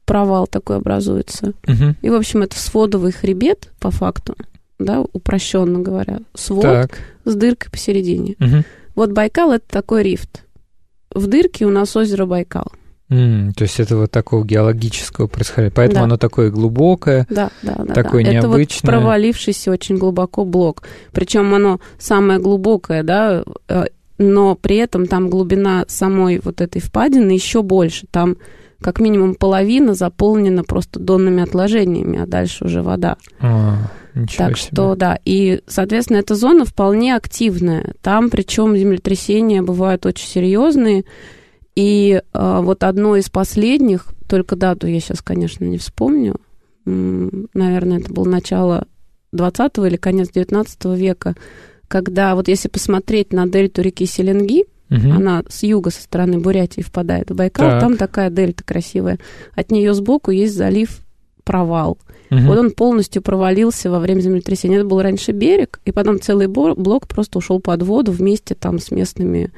[0.05, 1.55] провал такой образуется.
[1.67, 1.97] Угу.
[2.03, 4.37] И, в общем, это сводовый хребет, по факту,
[4.79, 6.99] да, упрощенно говоря, свод так.
[7.25, 8.37] с дыркой посередине.
[8.41, 8.65] Угу.
[8.95, 10.45] Вот Байкал это такой рифт.
[11.15, 12.73] В дырке у нас озеро Байкал.
[13.13, 15.73] Mm, то есть это вот такого геологического происхождения.
[15.75, 16.05] Поэтому да.
[16.05, 18.33] оно такое глубокое, да, да, да, такое да.
[18.33, 18.65] необычное.
[18.65, 20.83] Это вот провалившийся очень глубоко блок.
[21.13, 23.85] Причем оно самое глубокое, да, э,
[24.17, 28.07] но при этом там глубина самой вот этой впадины еще больше.
[28.11, 28.37] Там
[28.81, 33.17] как минимум половина заполнена просто донными отложениями, а дальше уже вода.
[33.41, 33.77] А,
[34.37, 34.73] так себе.
[34.73, 37.95] что да, и, соответственно, эта зона вполне активная.
[38.03, 41.05] Там, причем землетрясения бывают очень серьезные.
[41.75, 46.37] И э, вот одно из последних, только дату я сейчас, конечно, не вспомню,
[46.85, 48.87] наверное, это было начало
[49.33, 51.35] 20 или конец 19 века,
[51.89, 55.11] когда вот если посмотреть на дельту реки Селенги, угу.
[55.11, 57.81] она с юга, со стороны Бурятии впадает в Байкал, так.
[57.81, 59.19] там такая дельта красивая.
[59.55, 61.01] От нее сбоку есть залив
[61.45, 61.99] Провал.
[62.31, 62.41] Угу.
[62.41, 64.79] Вот он полностью провалился во время землетрясения.
[64.79, 68.91] Это был раньше берег, и потом целый блок просто ушел под воду вместе там с
[68.91, 69.51] местными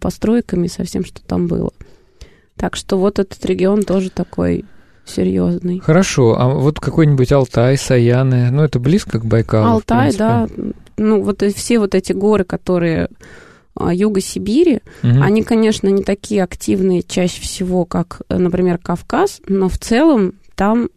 [0.00, 1.72] постройками, со всем, что там было.
[2.56, 4.64] Так что вот этот регион тоже такой
[5.04, 5.80] серьезный.
[5.80, 9.66] Хорошо, а вот какой-нибудь Алтай, Саяны, ну это близко к Байкалу?
[9.66, 10.48] Алтай, да.
[10.96, 13.08] Ну вот все вот эти горы, которые
[13.76, 15.20] а, юга Сибири, угу.
[15.20, 20.88] они, конечно, не такие активные чаще всего, как, например, Кавказ, но в целом там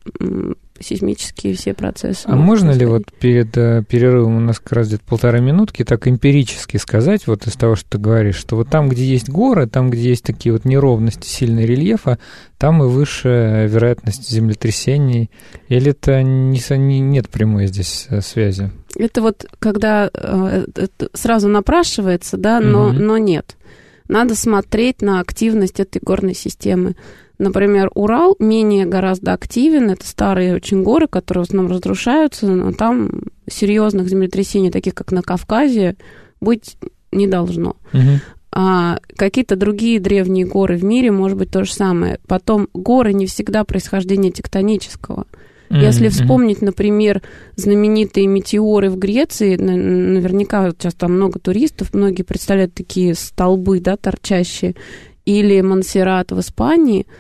[0.80, 2.26] сейсмические все процессы.
[2.26, 6.08] А можно ли вот перед э, перерывом, у нас как раз где-то полторы минутки, так
[6.08, 9.90] эмпирически сказать, вот из того, что ты говоришь, что вот там, где есть горы, там,
[9.90, 12.20] где есть такие вот неровности, сильные рельефа,
[12.58, 15.30] там и выше вероятность землетрясений,
[15.68, 18.72] или это не, не, нет прямой здесь э, связи?
[18.96, 22.94] Это вот когда э, это сразу напрашивается, да, но, угу.
[22.94, 23.56] но нет.
[24.08, 26.96] Надо смотреть на активность этой горной системы.
[27.40, 29.92] Например, Урал менее гораздо активен.
[29.92, 35.22] Это старые очень горы, которые в основном разрушаются, но там серьезных землетрясений, таких как на
[35.22, 35.98] Кавказе,
[36.42, 36.78] быть
[37.12, 37.76] не должно.
[37.94, 38.20] Угу.
[38.52, 42.20] А какие-то другие древние горы в мире, может быть, то же самое.
[42.28, 45.28] Потом горы не всегда происхождения тектонического.
[45.70, 45.82] Mm-hmm.
[45.82, 47.22] Если вспомнить, например,
[47.56, 54.76] знаменитые метеоры в Греции, наверняка сейчас там много туристов, многие представляют такие столбы, да, торчащие,
[55.26, 57.06] или Монсеррат в Испании–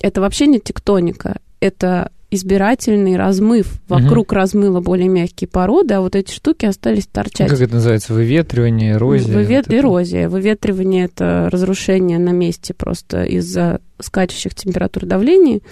[0.00, 3.80] это вообще не тектоника, это избирательный размыв.
[3.88, 4.36] Вокруг угу.
[4.36, 7.50] размыло более мягкие породы, а вот эти штуки остались торчать.
[7.50, 8.14] Как это называется?
[8.14, 9.34] Выветривание, эрозия?
[9.34, 9.66] Вывет...
[9.66, 10.28] Вот эрозия.
[10.28, 15.66] Выветривание– это разрушение на месте просто из-за скачущих температур давлений а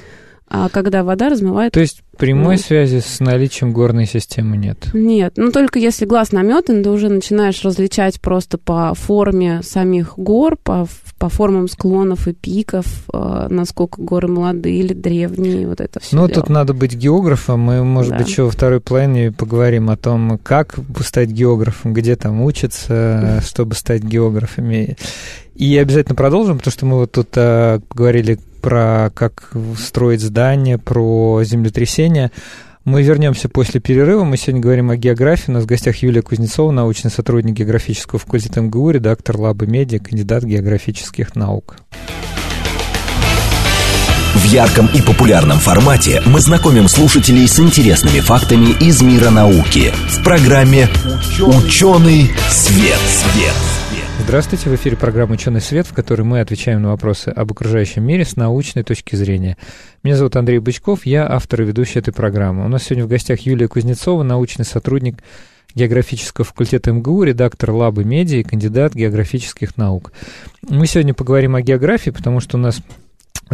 [0.71, 1.73] когда вода размывает...
[1.73, 4.89] То есть прямой ну, связи с наличием горной системы нет?
[4.93, 10.57] Нет, ну только если глаз наметан, ты уже начинаешь различать просто по форме самих гор,
[10.57, 10.87] по,
[11.19, 16.17] по формам склонов и пиков, э, насколько горы молодые или древние, вот это все.
[16.17, 16.41] Ну, дело.
[16.41, 18.19] тут надо быть географом, мы, может да.
[18.19, 23.75] быть, еще во второй половине поговорим о том, как стать географом, где там учиться, чтобы
[23.75, 24.97] стать географами.
[25.55, 31.43] И обязательно продолжим, потому что мы вот тут а, говорили про как строить здания, про
[31.45, 32.31] землетрясения.
[32.85, 34.25] Мы вернемся после перерыва.
[34.25, 35.51] Мы сегодня говорим о географии.
[35.51, 40.45] У нас в гостях Юлия Кузнецова, научный сотрудник географического факультета МГУ, редактор Лабы Медиа, кандидат
[40.45, 41.77] географических наук.
[44.35, 50.23] В ярком и популярном формате мы знакомим слушателей с интересными фактами из мира науки в
[50.23, 50.89] программе
[51.41, 52.99] «Ученый свет».
[53.07, 53.78] свет.
[54.29, 58.27] Здравствуйте, в эфире программа «Ученый свет», в которой мы отвечаем на вопросы об окружающем мире
[58.27, 59.57] с научной точки зрения.
[60.03, 62.67] Меня зовут Андрей Бычков, я автор и ведущий этой программы.
[62.67, 65.23] У нас сегодня в гостях Юлия Кузнецова, научный сотрудник
[65.75, 70.13] географического факультета МГУ, редактор Лабы Медиа и кандидат географических наук.
[70.61, 72.83] Мы сегодня поговорим о географии, потому что у нас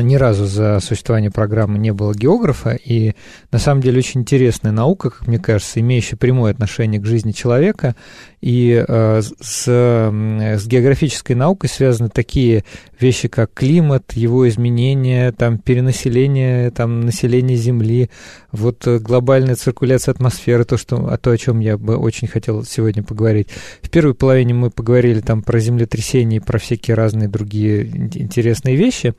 [0.00, 3.14] ни разу за существование программы не было географа, и
[3.50, 7.94] на самом деле очень интересная наука, как мне кажется, имеющая прямое отношение к жизни человека,
[8.40, 12.64] и э, с, с географической наукой связаны такие
[13.00, 18.10] вещи, как климат, его изменения, там, перенаселение там, населения Земли,
[18.52, 23.02] вот глобальная циркуляция атмосферы, то, что, а то, о чем я бы очень хотел сегодня
[23.02, 23.48] поговорить.
[23.82, 29.14] В первой половине мы поговорили там про землетрясения и про всякие разные другие интересные вещи,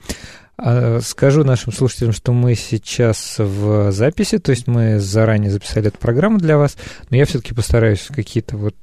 [1.02, 6.38] скажу нашим слушателям, что мы сейчас в записи, то есть мы заранее записали эту программу
[6.38, 6.78] для вас,
[7.10, 8.76] но я все-таки постараюсь какие-то вот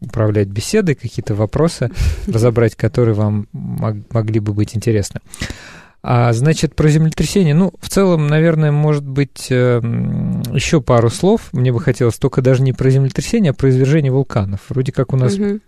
[0.00, 1.90] управлять беседой, какие-то вопросы
[2.26, 5.20] разобрать, которые вам могли бы быть интересны.
[6.02, 7.54] А, значит, про землетрясение.
[7.54, 11.52] Ну, в целом, наверное, может быть, эм, еще пару слов.
[11.52, 14.60] Мне бы хотелось только даже не про землетрясение, а про извержение вулканов.
[14.70, 15.60] Вроде как у нас угу.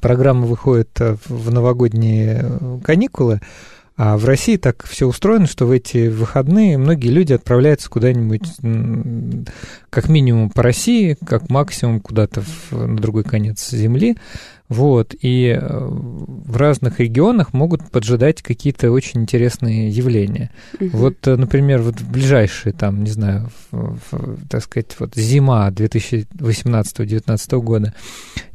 [0.00, 3.42] программа выходит э, в новогодние э, каникулы,
[3.96, 8.42] а в России так все устроено, что в эти выходные многие люди отправляются куда-нибудь,
[9.88, 14.16] как минимум по России, как максимум куда-то на другой конец Земли.
[14.70, 20.50] Вот, и э, в разных регионах могут поджидать какие-то очень интересные явления.
[20.80, 20.88] Угу.
[20.96, 25.68] Вот, э, например, вот в ближайшие, там, не знаю, в, в, так сказать, вот зима
[25.68, 27.92] 2018-2019 года,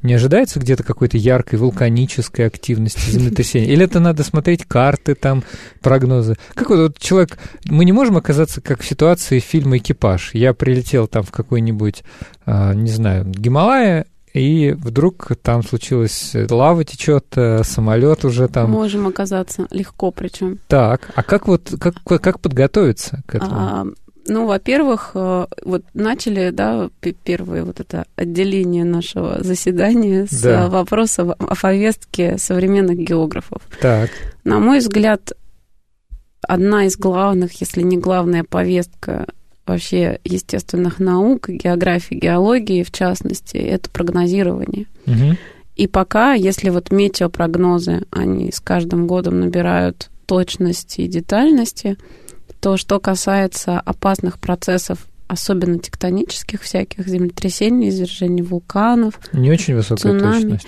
[0.02, 3.68] не ожидается где-то какой-то яркой вулканической активности землетрясения?
[3.68, 5.44] Или это надо смотреть карты, там,
[5.82, 6.38] прогнозы?
[6.56, 7.38] Как вот, вот человек...
[7.66, 10.32] Мы не можем оказаться как в ситуации фильма «Экипаж».
[10.34, 12.04] Я прилетел там в какой-нибудь,
[12.48, 14.08] а, не знаю, Гималая,
[14.40, 18.72] и вдруг там случилось, лава течет, э, самолет уже там.
[18.72, 20.60] Можем оказаться легко, причем.
[20.68, 23.52] Так, а как вот как как подготовиться к этому?
[23.54, 23.86] А,
[24.28, 26.90] ну, во-первых, э, вот начали, да,
[27.24, 30.70] первое вот это отделение нашего заседания с да.
[30.70, 33.62] вопросов о повестке современных географов.
[33.82, 34.10] Так.
[34.44, 35.34] На мой взгляд,
[36.42, 39.26] одна из главных, если не главная повестка
[39.70, 44.86] вообще естественных наук, географии, геологии в частности, это прогнозирование.
[45.06, 45.38] Угу.
[45.76, 51.98] И пока, если вот метеопрогнозы, они с каждым годом набирают точности и детальности,
[52.60, 60.42] то что касается опасных процессов, особенно тектонических всяких, землетрясений, извержений вулканов, не очень высокая цунами,
[60.42, 60.68] точность.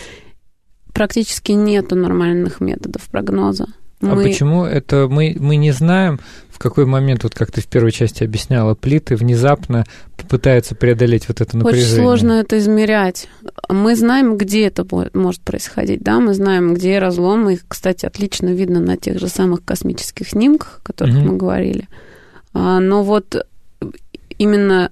[0.94, 3.68] Практически нету нормальных методов прогноза.
[4.02, 4.24] А мы...
[4.24, 6.20] почему это мы, мы не знаем,
[6.62, 9.84] какой момент, вот как ты в первой части объясняла, плиты внезапно
[10.30, 11.94] пытаются преодолеть вот это напряжение?
[11.94, 13.28] Очень сложно это измерять.
[13.68, 17.54] Мы знаем, где это может происходить, да, мы знаем, где разломы.
[17.54, 21.32] Их, кстати, отлично видно на тех же самых космических снимках, о которых mm-hmm.
[21.32, 21.88] мы говорили.
[22.54, 23.44] А, но вот
[24.38, 24.92] именно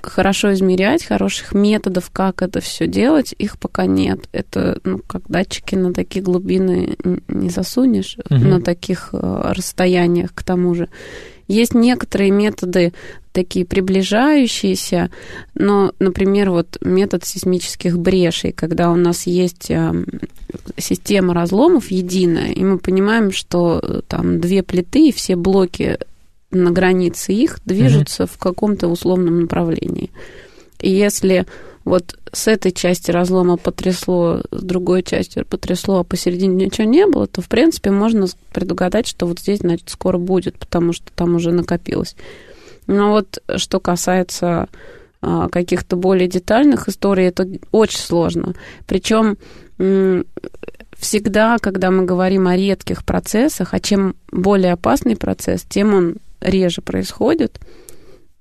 [0.00, 4.20] хорошо измерять, хороших методов, как это все делать, их пока нет.
[4.32, 6.96] Это, ну, как датчики на такие глубины
[7.28, 8.40] не засунешь, угу.
[8.40, 10.88] на таких э, расстояниях, к тому же.
[11.48, 12.92] Есть некоторые методы
[13.32, 15.10] такие приближающиеся,
[15.54, 19.92] но, например, вот метод сейсмических брешей, когда у нас есть э,
[20.76, 25.98] система разломов единая, и мы понимаем, что э, там две плиты и все блоки
[26.52, 28.30] на границе их движутся mm-hmm.
[28.32, 30.10] в каком-то условном направлении.
[30.80, 31.46] И если
[31.84, 37.26] вот с этой части разлома потрясло, с другой части потрясло, а посередине ничего не было,
[37.26, 41.50] то, в принципе, можно предугадать, что вот здесь, значит, скоро будет, потому что там уже
[41.50, 42.14] накопилось.
[42.86, 44.68] Но вот что касается
[45.20, 48.54] а, каких-то более детальных историй, это очень сложно.
[48.86, 49.36] Причем
[50.96, 56.82] всегда, когда мы говорим о редких процессах, а чем более опасный процесс, тем он реже
[56.82, 57.60] происходит,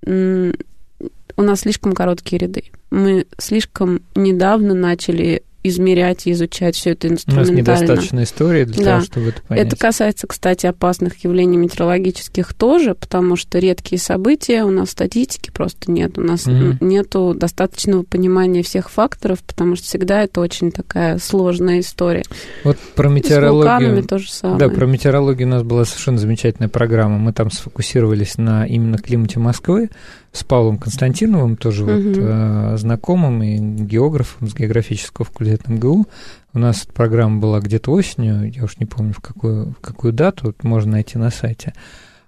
[0.06, 2.66] у нас слишком короткие ряды.
[2.90, 7.52] Мы слишком недавно начали измерять и изучать все это инструментально.
[7.52, 8.92] У нас недостаточно истории для да.
[8.92, 9.68] того, чтобы это понять.
[9.68, 15.92] Это касается, кстати, опасных явлений метеорологических тоже, потому что редкие события у нас статистики просто
[15.92, 16.18] нет.
[16.18, 21.80] У нас mm нету достаточного понимания всех факторов, потому что всегда это очень такая сложная
[21.80, 22.24] история.
[22.64, 24.04] Вот про метеорологию...
[24.04, 24.60] то же самое.
[24.60, 27.18] Да, про метеорологию у нас была совершенно замечательная программа.
[27.18, 29.90] Мы там сфокусировались на именно климате Москвы,
[30.32, 31.92] с Павлом Константиновым, тоже угу.
[31.92, 36.08] вот э, знакомым и географом с географического факультета МГУ.
[36.54, 40.14] У нас эта программа была где-то осенью, я уж не помню, в какую, в какую
[40.14, 41.74] дату, вот можно найти на сайте.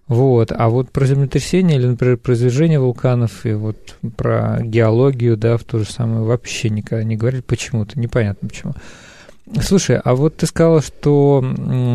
[0.07, 0.51] Вот.
[0.51, 5.63] А вот про землетрясение или, например, про извержение вулканов и вот про геологию, да, в
[5.63, 8.73] то же самое вообще никогда не говорили почему-то, непонятно почему.
[9.61, 11.43] Слушай, а вот ты сказала, что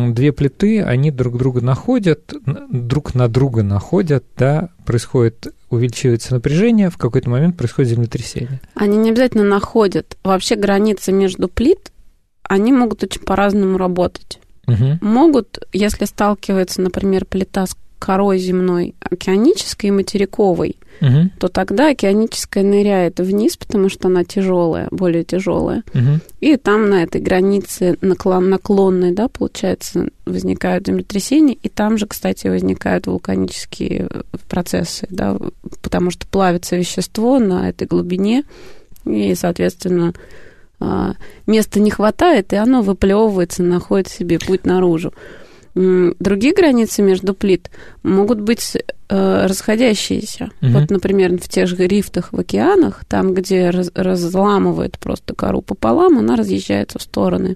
[0.09, 2.33] две плиты, они друг друга находят,
[2.69, 8.61] друг на друга находят, да, происходит, увеличивается напряжение, в какой-то момент происходит землетрясение.
[8.75, 10.17] Они не обязательно находят.
[10.23, 11.91] Вообще границы между плит,
[12.43, 14.39] они могут очень по-разному работать.
[14.67, 14.99] Угу.
[15.01, 21.29] Могут, если сталкивается, например, плита с корой земной океанической и материковой, угу.
[21.37, 25.83] то тогда океаническая ныряет вниз, потому что она тяжелая, более тяжелая.
[25.93, 26.19] Угу.
[26.39, 32.47] И там на этой границе наклон, наклонной, да, получается, возникают землетрясения, и там же, кстати,
[32.47, 34.09] возникают вулканические
[34.47, 35.37] процессы, да,
[35.81, 38.43] потому что плавится вещество на этой глубине,
[39.05, 40.13] и, соответственно,
[40.79, 41.13] а,
[41.45, 45.13] места не хватает, и оно выплевывается, находит себе путь наружу.
[46.19, 47.71] Другие границы между плит
[48.03, 50.49] могут быть э, расходящиеся.
[50.61, 50.71] Угу.
[50.71, 56.17] Вот, например, в тех же рифтах в океанах, там, где раз, разламывает просто кору пополам,
[56.17, 57.55] она разъезжается в стороны.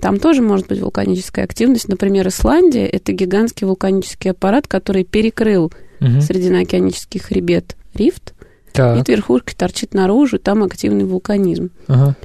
[0.00, 1.86] Там тоже может быть вулканическая активность.
[1.86, 5.66] Например, Исландия– это гигантский вулканический аппарат, который перекрыл
[6.00, 6.20] угу.
[6.20, 8.34] срединноокеанический хребет рифт,
[8.72, 9.08] так.
[9.08, 11.70] и верхушка торчит наружу, там активный вулканизм.
[11.86, 12.16] Ага.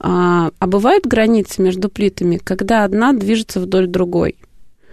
[0.00, 4.36] А, а бывают границы между плитами, когда одна движется вдоль другой.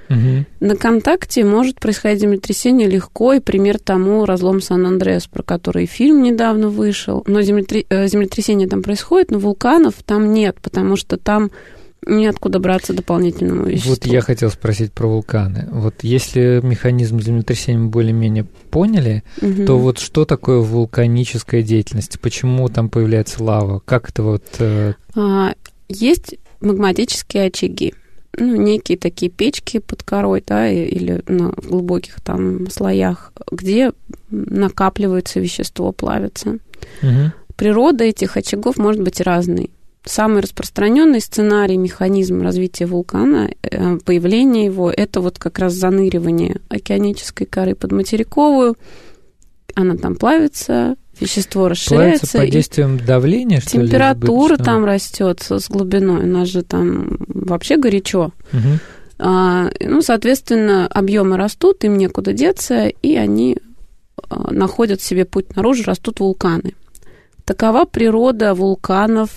[0.10, 0.46] Угу.
[0.60, 6.70] На контакте может происходить землетрясение легко, и пример тому разлом Сан-Андреас, про который фильм недавно
[6.70, 7.24] вышел.
[7.28, 7.78] Но землетр...
[7.90, 11.52] Э, землетрясение там происходит, но вулканов там нет, потому что там
[12.06, 13.92] неоткуда браться дополнительному веществу.
[13.92, 15.68] Вот я хотел спросить про вулканы.
[15.72, 19.66] Вот если механизм землетрясения мы более-менее поняли, угу.
[19.66, 22.20] то вот что такое вулканическая деятельность?
[22.20, 23.82] Почему там появляется лава?
[23.86, 24.44] Как это вот...
[24.60, 24.94] Э...
[25.16, 25.54] А,
[25.88, 27.94] есть магматические очаги.
[28.40, 33.92] Ну, некие такие печки под корой, да, или на глубоких там слоях, где
[34.30, 36.58] накапливается вещество, плавится.
[37.02, 37.32] Угу.
[37.56, 39.70] Природа этих очагов может быть разной.
[40.06, 47.46] Самый распространенный сценарий, механизм развития вулкана, э, появление его, это вот как раз заныривание океанической
[47.46, 48.78] коры под материковую.
[49.76, 52.28] Она там плавится, вещество расширяется.
[52.28, 56.24] Плавится под действием давления, что Температура ли, там растет с глубиной.
[56.24, 58.32] У нас же там вообще горячо.
[58.54, 58.80] Угу.
[59.20, 63.58] А, ну, соответственно, объемы растут, им некуда деться, и они
[64.30, 66.74] а, находят себе путь наружу, растут вулканы.
[67.44, 69.32] Такова природа вулканов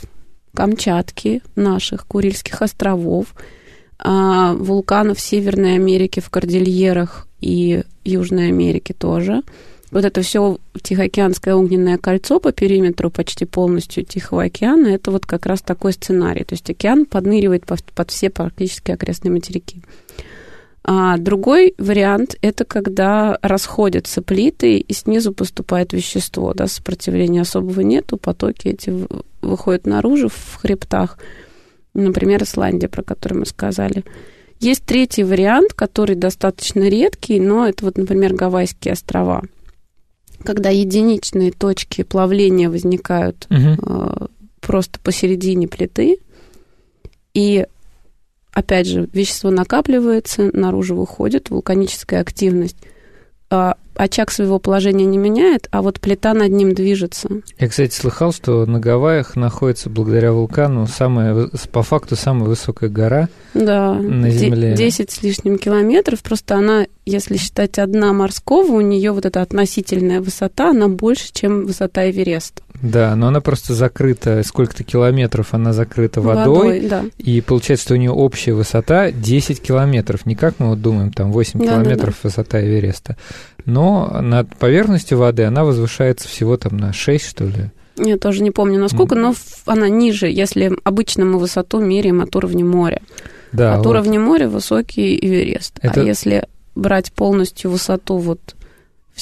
[0.55, 3.35] Камчатки, наших Курильских островов,
[3.99, 9.43] а, вулканов Северной Америки в Кордильерах и Южной Америки тоже.
[9.93, 15.45] Вот это все Тихоокеанское огненное кольцо по периметру почти полностью Тихого океана, это вот как
[15.45, 16.45] раз такой сценарий.
[16.45, 19.83] То есть океан подныривает под, все практически окрестные материки.
[20.83, 28.17] А другой вариант– это когда расходятся плиты, и снизу поступает вещество, да, сопротивления особого нету,
[28.17, 28.93] потоки эти
[29.43, 31.19] выходят наружу в хребтах.
[31.93, 34.05] Например, Исландия, про которую мы сказали.
[34.59, 39.43] Есть третий вариант, который достаточно редкий, но это вот, например, Гавайские острова.
[40.45, 44.29] Когда единичные точки плавления возникают угу.
[44.61, 46.19] просто посередине плиты,
[47.35, 47.67] и
[48.53, 52.77] опять же, вещество накапливается, наружу выходит, вулканическая активность.
[53.53, 57.29] А, очаг своего положения не меняет, а вот плита над ним движется.
[57.59, 63.29] Я, кстати, слыхал, что на Гавайях находится благодаря вулкану самая, по факту самая высокая гора
[63.53, 64.75] да, на Земле.
[64.75, 66.23] 10 с лишним километров.
[66.23, 71.67] Просто она, если считать одна морского, у нее вот эта относительная высота, она больше, чем
[71.67, 72.63] высота Эвереста.
[72.83, 77.05] Да, но она просто закрыта, сколько-то километров она закрыта водой, водой да.
[77.17, 81.31] и получается, что у нее общая высота 10 километров, не как мы вот думаем, там
[81.31, 82.29] 8 да, километров да, да.
[82.29, 83.17] высота Эвереста,
[83.65, 87.71] но над поверхностью воды она возвышается всего там на 6, что ли.
[87.97, 89.19] Я тоже не помню, насколько, mm.
[89.19, 89.35] но
[89.67, 93.01] она ниже, если обычно мы высоту меряем от уровня моря.
[93.53, 93.91] Да, от вот.
[93.91, 95.79] уровня моря высокий Эверест.
[95.83, 96.01] А Это...
[96.01, 98.57] А если брать полностью высоту вот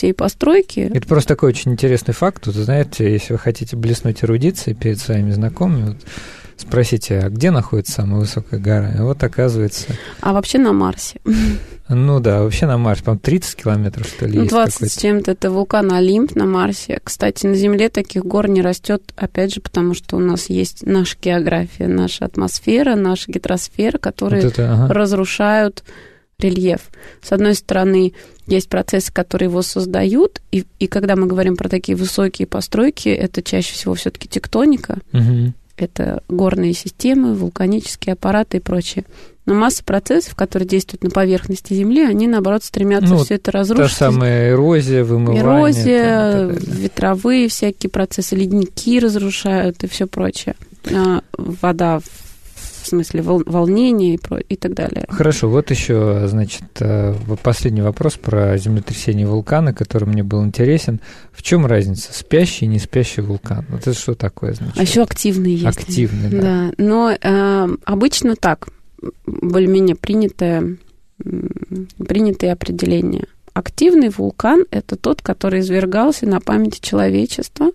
[0.01, 0.91] всей постройки.
[0.95, 2.47] Это просто такой очень интересный факт.
[2.47, 5.97] Вы знаете, если вы хотите блеснуть эрудицией перед своими знакомыми, вот
[6.57, 8.93] спросите, а где находится самая высокая гора?
[8.93, 9.89] И вот оказывается...
[10.23, 11.21] А вообще на Марсе.
[11.91, 15.51] Ну да, вообще на Марсе, по-моему, 30 километров, что ли, 20 есть с чем-то, это
[15.51, 16.99] вулкан Олимп на Марсе.
[17.05, 21.19] Кстати, на Земле таких гор не растет, опять же, потому что у нас есть наша
[21.21, 24.95] география, наша атмосфера, наша гидросфера, которые вот это, ага.
[24.95, 25.85] разрушают
[26.41, 26.91] рельеф.
[27.23, 28.15] С одной стороны,
[28.57, 33.43] есть процессы, которые его создают, и, и когда мы говорим про такие высокие постройки, это
[33.43, 35.53] чаще всего все-таки тектоника, угу.
[35.77, 39.05] это горные системы, вулканические аппараты и прочее.
[39.47, 43.99] Но масса процессов, которые действуют на поверхности Земли, они, наоборот, стремятся ну, все это разрушить.
[43.99, 45.43] Та самая эрозия, вымывание.
[45.43, 50.55] Эрозия, там, ветровые всякие процессы, ледники разрушают и все прочее.
[50.95, 52.30] А, вода в
[52.87, 55.07] смысле вол, волнения и, про, и так далее.
[55.09, 61.01] Хорошо, вот еще, значит, э, последний вопрос про землетрясение вулкана, который мне был интересен.
[61.33, 63.65] В чем разница, спящий и не спящий вулкан?
[63.69, 64.79] Вот это что такое значит?
[64.79, 65.67] А еще активный есть.
[65.67, 66.41] Активный, да.
[66.41, 66.73] да.
[66.79, 68.69] Но э, обычно так,
[69.27, 70.77] более-менее принятое,
[71.19, 73.27] принятые определения.
[73.53, 77.73] Активный вулкан– это тот, который извергался на памяти человечества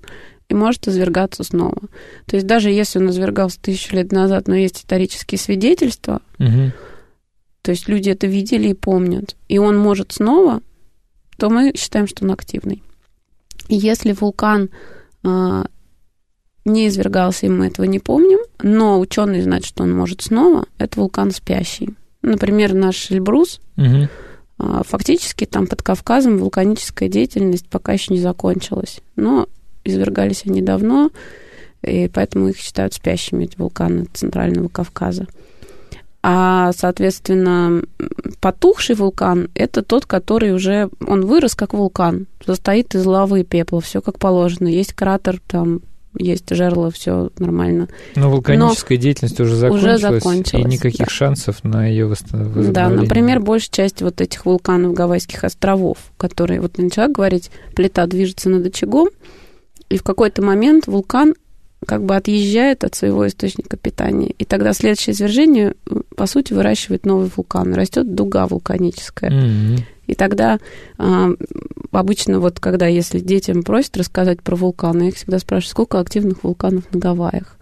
[0.55, 1.79] может извергаться снова.
[2.25, 6.71] То есть даже если он извергался тысячу лет назад, но есть исторические свидетельства, угу.
[7.61, 10.61] то есть люди это видели и помнят, и он может снова,
[11.37, 12.81] то мы считаем, что он активный.
[13.67, 14.69] И если вулкан
[15.23, 15.63] э,
[16.65, 20.99] не извергался, и мы этого не помним, но ученые знают, что он может снова, это
[20.99, 21.95] вулкан спящий.
[22.21, 24.07] Например, наш Эльбрус, угу.
[24.83, 28.99] фактически там под Кавказом вулканическая деятельность пока еще не закончилась.
[29.15, 29.47] Но
[29.85, 31.11] извергались они давно,
[31.81, 35.27] и поэтому их считают спящими, эти вулканы Центрального Кавказа.
[36.27, 37.83] А, соответственно,
[38.41, 43.79] потухший вулкан– это тот, который уже, он вырос как вулкан, состоит из лавы и пепла,
[43.79, 44.67] все как положено.
[44.67, 45.81] Есть кратер, там
[46.17, 47.89] есть жерло, все нормально.
[48.15, 51.13] Но вулканическая Но деятельность уже закончилась, уже закончилась, и никаких да.
[51.13, 52.71] шансов на ее восстановление.
[52.71, 58.49] Да, например, большая часть вот этих вулканов Гавайских островов, которые, вот начала говорить, плита движется
[58.49, 59.09] над очагом,
[59.89, 61.35] и в какой-то момент вулкан
[61.85, 64.33] как бы отъезжает от своего источника питания.
[64.37, 65.75] И тогда следующее извержение,
[66.15, 67.73] по сути, выращивает новый вулкан.
[67.73, 69.29] Растет дуга вулканическая.
[69.29, 69.79] Mm-hmm.
[70.07, 70.59] И тогда
[70.97, 71.31] а,
[71.91, 76.43] обычно вот когда, если детям просят рассказать про вулканы, я их всегда спрашиваю, сколько активных
[76.43, 77.57] вулканов на Гавайях?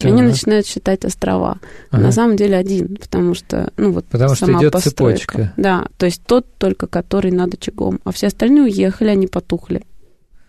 [0.00, 1.58] И они начинают считать острова.
[1.90, 2.02] Ага.
[2.02, 5.20] На самом деле один, потому что, ну вот, потому что идет постройка.
[5.20, 5.52] цепочка.
[5.56, 9.86] Да, то есть тот только, который над очагом, а все остальные уехали, они потухли.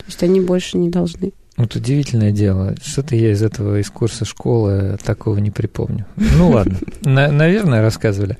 [0.07, 1.33] То есть они больше не должны.
[1.57, 2.75] Вот удивительное дело.
[2.81, 6.05] Что-то я из этого, из курса школы такого не припомню.
[6.15, 8.37] Ну ладно, наверное, рассказывали.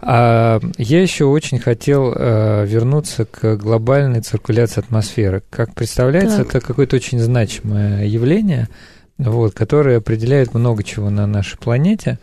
[0.00, 5.44] А я еще очень хотел э, вернуться к глобальной циркуляции атмосферы.
[5.48, 6.56] Как представляется, так.
[6.56, 8.68] это какое-то очень значимое явление,
[9.16, 12.18] вот, которое определяет много чего на нашей планете.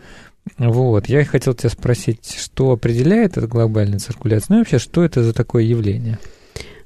[0.58, 5.24] Вот, я хотел тебя спросить, что определяет эту глобальную циркуляцию, ну и вообще, что это
[5.24, 6.20] за такое явление?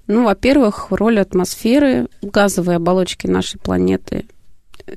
[0.08, 4.26] Ну, во-первых, роль атмосферы, газовой оболочки нашей планеты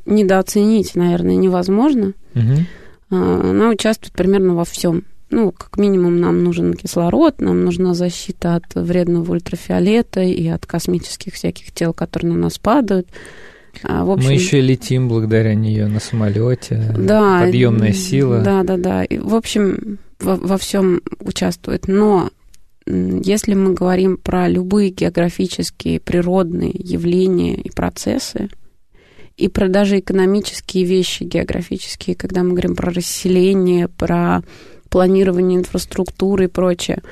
[0.07, 2.13] недооценить, наверное, невозможно.
[2.35, 3.17] Угу.
[3.17, 5.05] Она участвует примерно во всем.
[5.31, 11.35] Ну, как минимум, нам нужен кислород, нам нужна защита от вредного ультрафиолета и от космических
[11.35, 13.09] всяких тел, которые на нас падают.
[13.85, 16.95] А, в общем, Мы еще летим благодаря нее на самолете.
[16.99, 18.41] Да, подъемная сила.
[18.41, 19.05] Да, да, да.
[19.05, 21.87] И, в общем, во, во всем участвует.
[21.87, 22.31] Но
[23.25, 28.49] если мы говорим про любые географические, природные явления и процессы,
[29.37, 34.43] и про даже экономические вещи географические, когда мы говорим про расселение, про
[34.91, 37.03] планирование инфраструктуры и прочее,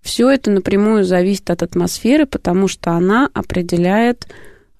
[0.00, 4.28] все это напрямую зависит от атмосферы, потому что она определяет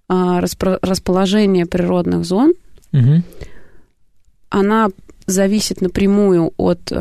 [0.09, 2.55] а, расположение природных зон.
[2.93, 3.23] Угу.
[4.51, 4.89] Она
[5.27, 6.93] зависит напрямую от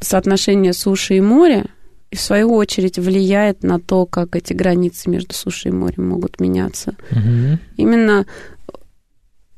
[0.00, 1.66] соотношение суши и моря,
[2.10, 6.40] и в свою очередь влияет на то, как эти границы между сушей и морем могут
[6.40, 6.94] меняться.
[7.10, 7.58] Угу.
[7.76, 8.26] Именно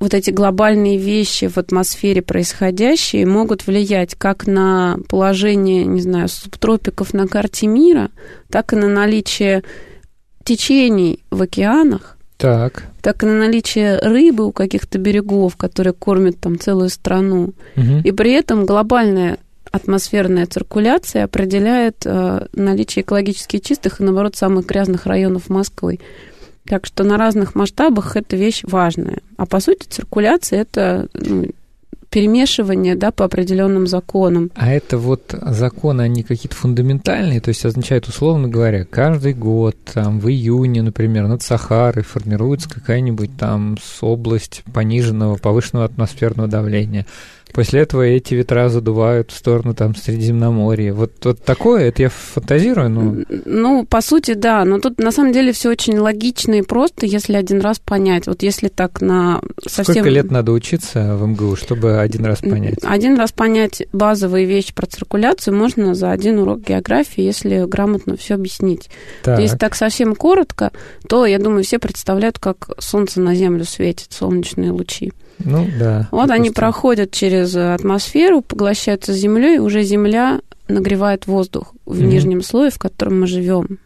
[0.01, 7.13] вот эти глобальные вещи в атмосфере происходящие могут влиять как на положение, не знаю, субтропиков
[7.13, 8.11] на карте мира,
[8.49, 9.63] так и на наличие
[10.43, 12.85] течений в океанах, так.
[13.03, 17.53] так и на наличие рыбы у каких-то берегов, которые кормят там целую страну.
[17.77, 18.01] Угу.
[18.03, 19.39] И при этом глобальная
[19.71, 26.01] атмосферная циркуляция определяет э, наличие экологически чистых и, наоборот, самых грязных районов Москвы.
[26.67, 29.19] Так что на разных масштабах эта вещь важная.
[29.37, 31.47] А по сути циркуляция это ну,
[32.11, 34.51] перемешивание да, по определенным законам.
[34.55, 40.19] А это вот законы, они какие-то фундаментальные, то есть означает, условно говоря, каждый год, там,
[40.19, 47.07] в июне, например, над Сахарой формируется какая-нибудь там область пониженного, повышенного атмосферного давления.
[47.53, 50.93] После этого эти ветра задувают в сторону там Средиземноморья.
[50.93, 53.17] Вот, вот такое, это я фантазирую, но...
[53.45, 57.35] Ну, по сути, да, но тут на самом деле все очень логично и просто, если
[57.35, 58.27] один раз понять.
[58.27, 59.95] Вот если так на совсем...
[59.95, 62.79] Сколько лет надо учиться в МГУ, чтобы один раз понять?
[62.83, 68.35] Один раз понять базовые вещи про циркуляцию можно за один урок географии, если грамотно все
[68.35, 68.91] объяснить.
[69.23, 69.41] Так.
[69.41, 70.73] Если так совсем коротко,
[71.09, 75.13] то, я думаю, все представляют, как солнце на Землю светит, солнечные лучи.
[75.45, 76.09] Ну, да.
[76.11, 76.35] Вот допустим.
[76.35, 82.05] они проходят через атмосферу, поглощаются землей, и уже Земля нагревает воздух в mm-hmm.
[82.05, 83.79] нижнем слое, в котором мы живем.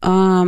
[0.00, 0.44] А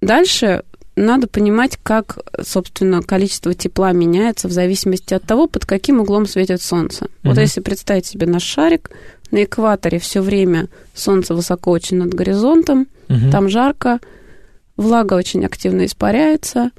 [0.00, 0.62] дальше
[0.96, 6.62] надо понимать, как, собственно, количество тепла меняется в зависимости от того, под каким углом светит
[6.62, 7.04] солнце.
[7.04, 7.08] Mm-hmm.
[7.24, 8.90] Вот если представить себе наш шарик,
[9.30, 13.30] на экваторе все время солнце высоко очень над горизонтом, mm-hmm.
[13.30, 14.00] там жарко,
[14.76, 16.70] влага очень активно испаряется,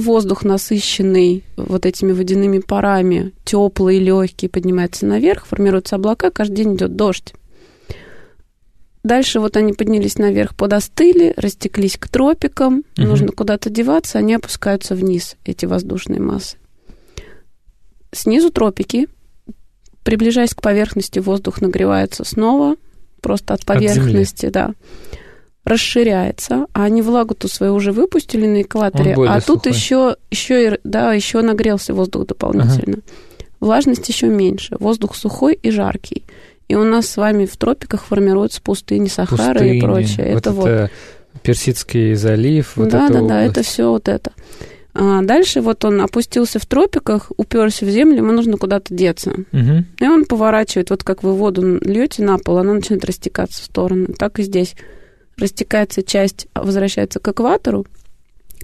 [0.00, 6.96] воздух насыщенный вот этими водяными парами, теплый, легкий, поднимается наверх, формируются облака, каждый день идет
[6.96, 7.34] дождь.
[9.02, 13.06] Дальше вот они поднялись наверх, подостыли, растеклись к тропикам, угу.
[13.06, 16.56] нужно куда-то деваться, они опускаются вниз, эти воздушные массы.
[18.12, 19.08] Снизу тропики,
[20.04, 22.76] приближаясь к поверхности, воздух нагревается снова,
[23.22, 24.74] просто от поверхности, от да
[25.64, 31.42] расширяется, а они влагу-то свою уже выпустили на экваторе, а тут еще, еще, да, еще
[31.42, 32.98] нагрелся воздух дополнительно.
[32.98, 33.02] Ага.
[33.60, 36.24] Влажность еще меньше, воздух сухой и жаркий.
[36.68, 39.76] И у нас с вами в тропиках формируются пустыни Сахары пустыни.
[39.76, 40.34] и прочее.
[40.34, 40.90] Вот это, это вот
[41.42, 42.72] Персидский залив.
[42.76, 44.32] Вот да, да, да, это все вот это.
[44.92, 49.30] А дальше вот он опустился в тропиках, уперся в землю, ему нужно куда-то деться.
[49.52, 49.84] Угу.
[50.00, 54.06] И он поворачивает, вот как вы воду льете на пол, она начинает растекаться в стороны.
[54.06, 54.74] Так и здесь
[55.40, 57.86] растекается часть, возвращается к экватору,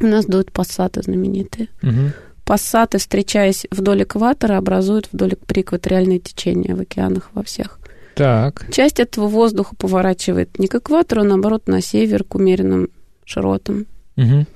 [0.01, 1.68] у нас дуют пассаты знаменитые.
[1.83, 2.12] Угу.
[2.45, 7.79] Пассаты, встречаясь вдоль экватора, образуют вдоль преэкваториальное течение в океанах во всех.
[8.14, 8.66] Так.
[8.72, 12.89] Часть этого воздуха поворачивает не к экватору, а наоборот на север, к умеренным
[13.24, 13.87] широтам.
[14.16, 14.47] Угу.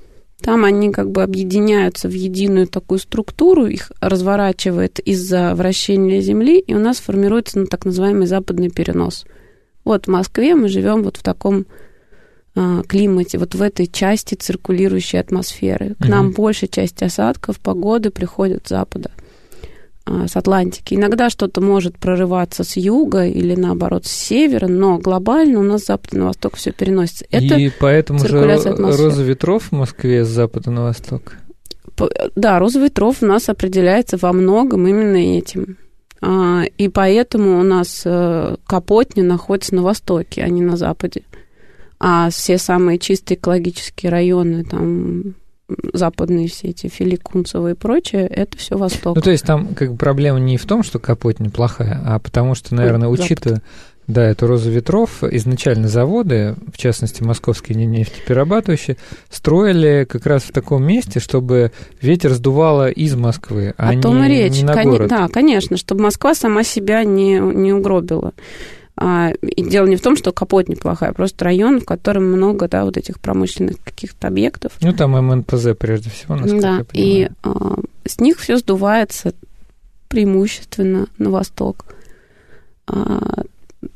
[0.41, 6.73] Там они как бы объединяются в единую такую структуру, их разворачивает из-за вращения Земли, и
[6.73, 9.25] у нас формируется ну, так называемый западный перенос.
[9.83, 11.90] Вот в Москве мы живем вот в таком а,
[12.87, 15.95] климате, вот в этой части циркулирующей атмосферы.
[15.95, 19.11] К mm нам большая часть осадков, погоды приходит с запада,
[20.05, 20.95] а, с Атлантики.
[20.95, 25.87] Иногда что-то может прорываться с юга или наоборот с севера, но глобально у нас с
[25.87, 27.25] запада на восток все переносится.
[27.31, 31.37] Это И поэтому же роза ветров в Москве с запада на восток.
[32.35, 35.77] Да, роза ветров у нас определяется во многом именно этим.
[36.21, 41.23] А, и поэтому у нас э, Капотня находится на востоке, а не на западе
[42.03, 45.35] а все самые чистые экологические районы, там
[45.93, 49.15] западные все эти Филикунцево и прочее, это все Восток.
[49.15, 52.55] Ну, то есть там как бы проблема не в том, что Капоть неплохая, а потому
[52.55, 53.61] что, наверное, Ой, учитывая,
[54.07, 58.97] да, эту розу ветров, изначально заводы, в частности, московские нефтеперерабатывающие,
[59.29, 61.71] строили как раз в таком месте, чтобы
[62.01, 64.57] ветер сдувало из Москвы, а О не, том и речь.
[64.57, 64.89] не на Кон...
[64.89, 65.07] город.
[65.07, 68.33] Да, конечно, чтобы Москва сама себя не, не угробила.
[68.97, 72.83] А, и дело не в том, что Капот неплохая, просто район, в котором много, да,
[72.85, 74.73] вот этих промышленных каких-то объектов.
[74.81, 77.25] Ну, там МНПЗ прежде всего, насколько да, я понимаю.
[77.25, 79.33] и а, с них все сдувается
[80.07, 81.85] преимущественно на восток.
[82.87, 83.43] А,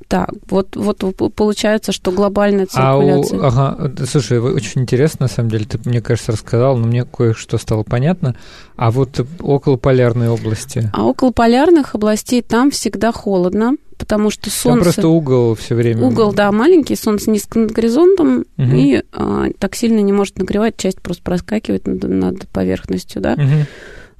[0.07, 0.99] так, вот, вот
[1.35, 3.39] получается, что глобальная циркуляция...
[3.39, 7.05] А у, ага, слушай, очень интересно, на самом деле, ты, мне кажется, рассказал, но мне
[7.05, 8.35] кое-что стало понятно.
[8.75, 10.89] А вот около полярной области?
[10.93, 14.83] А около полярных областей там всегда холодно, потому что солнце...
[14.83, 16.05] Там просто угол все время.
[16.05, 18.67] Угол, да, маленький, солнце низко над горизонтом, угу.
[18.75, 23.33] и а, так сильно не может нагревать, часть просто проскакивает над, над поверхностью, да.
[23.33, 23.65] Угу.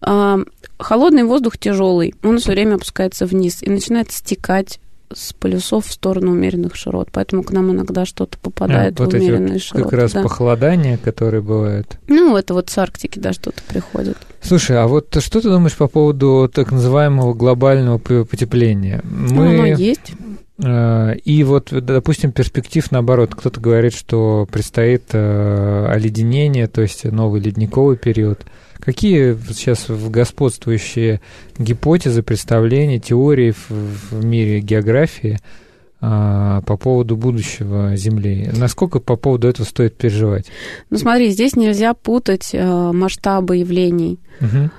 [0.02, 0.40] А,
[0.80, 4.80] холодный воздух тяжелый, он все время опускается вниз и начинает стекать
[5.14, 9.18] с полюсов в сторону умеренных широт, поэтому к нам иногда что-то попадает а, вот в
[9.18, 9.84] умеренные вот широты.
[9.90, 10.24] Как раз да.
[10.24, 11.98] похолодания, которые бывают.
[12.08, 14.18] Ну, это вот с Арктики, да, что-то приходит.
[14.42, 19.02] Слушай, а вот что ты думаешь по поводу так называемого глобального потепления?
[19.04, 19.34] Мы...
[19.34, 20.14] Ну, оно есть.
[20.64, 23.36] Э, и вот, допустим, перспектив наоборот.
[23.36, 28.42] Кто-то говорит, что предстоит э, оледенение, то есть новый ледниковый период.
[28.86, 31.20] Какие сейчас господствующие
[31.58, 35.40] гипотезы, представления, теории в, в мире географии
[36.02, 38.48] а, по поводу будущего Земли?
[38.56, 40.46] Насколько по поводу этого стоит переживать?
[40.92, 44.20] Ну смотри, здесь нельзя путать а, масштабы явлений.
[44.40, 44.70] Угу.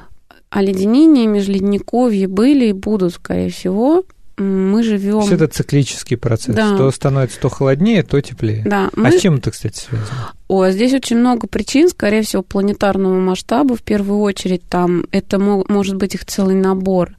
[0.51, 4.05] Оледенения, межледниковье были и будут, скорее всего,
[4.39, 5.23] мы живем...
[5.23, 6.55] Все это циклический процесс.
[6.55, 6.77] Да.
[6.77, 8.63] То становится то холоднее, то теплее.
[8.67, 8.91] Да.
[8.95, 9.09] Мы...
[9.09, 10.33] А с чем это, кстати, связано?
[10.49, 13.77] О, здесь очень много причин, скорее всего, планетарного масштаба.
[13.77, 17.17] В первую очередь, там это может быть их целый набор.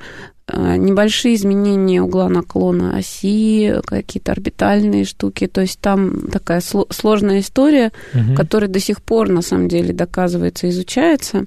[0.48, 5.48] А, небольшие изменения угла наклона оси, какие-то орбитальные штуки.
[5.48, 8.36] То есть там такая сложная история, угу.
[8.36, 11.46] которая до сих пор, на самом деле, доказывается, изучается.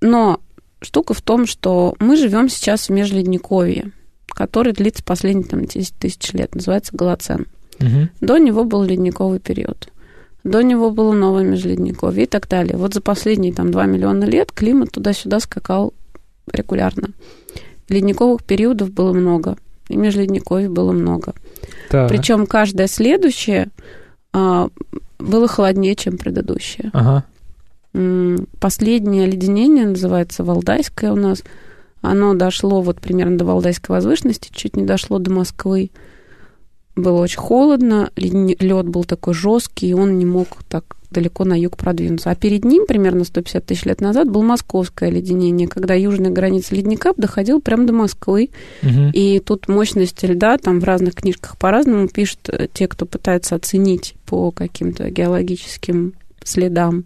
[0.00, 0.40] Но
[0.80, 3.92] штука в том, что мы живем сейчас в межледниковье
[4.34, 7.46] который длится последние там, 10 тысяч лет, называется Голоцен.
[7.78, 8.08] Угу.
[8.20, 9.88] До него был ледниковый период.
[10.44, 12.76] До него было новое межледниковье и так далее.
[12.76, 15.92] Вот за последние там 2 миллиона лет климат туда-сюда скакал
[16.50, 17.10] регулярно.
[17.88, 19.56] Ледниковых периодов было много,
[19.88, 21.34] и межледниковья было много.
[21.90, 22.06] Да.
[22.08, 23.68] Причем каждое следующее
[24.32, 24.68] а,
[25.18, 26.90] было холоднее, чем предыдущее.
[26.92, 27.24] Ага.
[28.60, 31.42] Последнее оледенение называется Валдайское у нас.
[32.02, 35.90] Оно дошло вот примерно до Валдайской возвышенности, чуть не дошло до Москвы.
[36.96, 41.76] Было очень холодно, лед был такой жесткий, и он не мог так далеко на юг
[41.76, 42.30] продвинуться.
[42.30, 47.12] А перед ним, примерно 150 тысяч лет назад, было московское оледенение, когда южная граница ледника
[47.16, 48.50] доходила прямо до Москвы.
[48.82, 49.10] Угу.
[49.12, 54.14] И тут мощность льда, там в разных книжках по-разному пишут э, те, кто пытается оценить
[54.26, 57.04] по каким-то геологическим следам.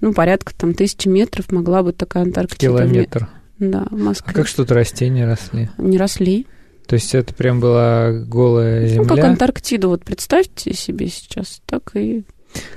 [0.00, 2.60] Ну, порядка там тысячи метров могла быть такая Антарктида.
[2.60, 3.28] Километр.
[3.60, 4.32] Да, в Москве.
[4.32, 5.70] А как что-то растения росли?
[5.78, 6.46] Не росли.
[6.86, 9.02] То есть это прям была голая земля?
[9.02, 12.24] Ну, как Антарктиду, вот представьте себе сейчас, так и...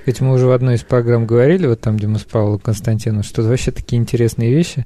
[0.06, 3.24] Ведь мы уже в одной из программ говорили, вот там, где мы с Павлом Константиновым,
[3.24, 4.86] что вообще такие интересные вещи,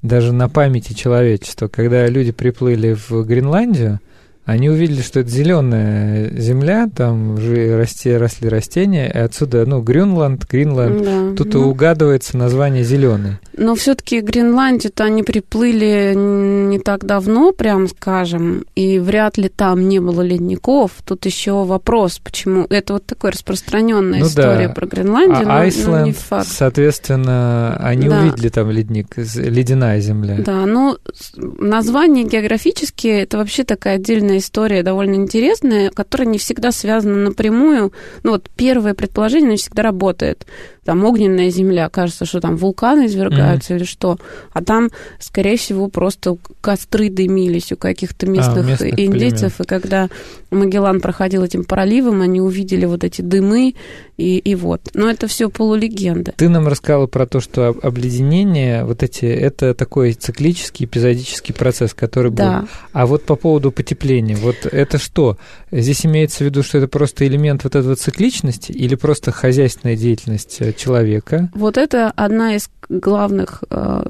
[0.00, 1.68] даже на памяти человечества.
[1.68, 4.00] Когда люди приплыли в Гренландию,
[4.44, 10.48] они увидели, что это зеленая земля, там уже расти, росли растения, и отсюда, ну, Грюнланд,
[10.48, 11.34] Гринланд, да.
[11.36, 13.38] тут ну, угадывается название зеленый.
[13.56, 20.00] Но все-таки Гренландию-то они приплыли не так давно, прям скажем, и вряд ли там не
[20.00, 20.90] было ледников.
[21.04, 22.66] Тут еще вопрос, почему.
[22.68, 24.74] Это вот такая распространенная ну, история да.
[24.74, 26.48] про Гренландию, а но, Айсленд, но не факт.
[26.48, 28.20] Соответственно, они да.
[28.20, 30.38] увидели там ледник, ледяная земля.
[30.38, 30.98] Да, но
[31.36, 37.92] название географические это вообще такая отдельная отдельная история, довольно интересная, которая не всегда связана напрямую.
[38.22, 40.46] Ну вот первое предположение, не всегда работает
[40.84, 43.76] там огненная земля, кажется, что там вулканы извергаются mm-hmm.
[43.76, 44.18] или что,
[44.52, 49.64] а там, скорее всего, просто костры дымились у каких-то местных, а, местных индейцев, племен.
[49.64, 50.08] и когда
[50.50, 53.74] Магеллан проходил этим проливом, они увидели вот эти дымы,
[54.16, 54.90] и, и вот.
[54.94, 56.34] Но это все полулегенда.
[56.36, 62.30] Ты нам рассказала про то, что обледенение, вот эти, это такой циклический, эпизодический процесс, который
[62.30, 62.60] да.
[62.60, 62.68] был.
[62.92, 65.38] А вот по поводу потепления, вот это что?
[65.72, 70.76] Здесь имеется в виду, что это просто элемент вот этого цикличности или просто хозяйственная деятельность
[70.76, 71.50] человека.
[71.54, 74.04] Вот это одна из главных, э,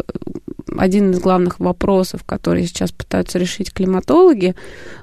[0.76, 4.56] один из главных вопросов, которые сейчас пытаются решить климатологи.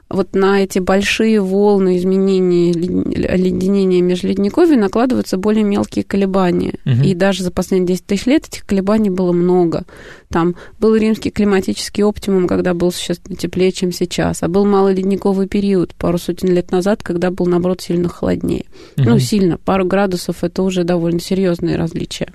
[0.09, 2.71] Вот на эти большие волны изменений
[3.27, 6.73] оледенения межледниковья накладываются более мелкие колебания.
[6.85, 7.03] Угу.
[7.03, 9.85] И даже за последние 10 тысяч лет этих колебаний было много.
[10.29, 14.41] Там был римский климатический оптимум, когда был существенно теплее, чем сейчас.
[14.41, 18.65] А был малоледниковый период пару сотен лет назад, когда был, наоборот, сильно холоднее.
[18.97, 19.07] Угу.
[19.07, 19.59] Ну, сильно.
[19.59, 22.33] Пару градусов– это уже довольно серьезные различия.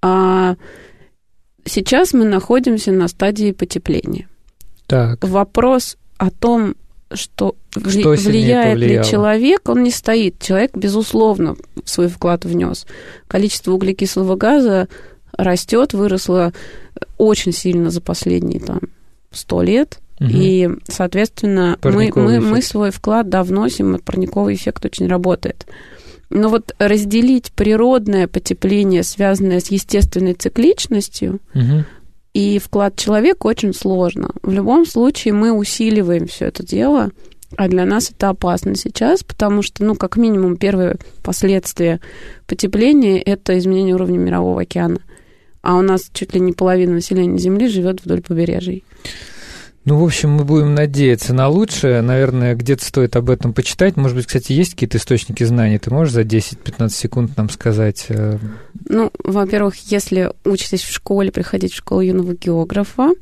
[0.00, 0.54] А
[1.64, 4.28] сейчас мы находимся на стадии потепления.
[4.86, 5.26] Так.
[5.26, 6.74] Вопрос о том,
[7.12, 10.40] что, что влияет ли человек, он не стоит.
[10.40, 12.86] Человек, безусловно, свой вклад внес.
[13.26, 14.88] Количество углекислого газа
[15.32, 16.52] растет, выросло
[17.16, 18.80] очень сильно за последние там,
[19.30, 20.00] сто лет.
[20.20, 20.30] Угу.
[20.30, 25.66] И, соответственно, мы, мы, мы свой вклад да, вносим, парниковый эффект очень работает.
[26.30, 31.84] Но вот разделить природное потепление, связанное с естественной цикличностью, угу.
[32.38, 34.30] И вклад человека очень сложно.
[34.42, 37.10] В любом случае мы усиливаем все это дело,
[37.56, 41.98] а для нас это опасно сейчас, потому что, ну, как минимум, первые последствия
[42.46, 45.00] потепления– это изменение уровня мирового океана.
[45.62, 48.84] А у нас чуть ли не половина населения Земли живет вдоль побережий.
[49.88, 52.02] Ну, в общем, мы будем надеяться на лучшее.
[52.02, 53.96] Наверное, где-то стоит об этом почитать.
[53.96, 55.78] Может быть, кстати, есть какие-то источники знаний?
[55.78, 58.04] Ты можешь за 10-15 секунд нам сказать?
[58.10, 58.36] Э?
[58.86, 63.12] Ну, во-первых, если учитесь в школе, приходить в школу юного географа.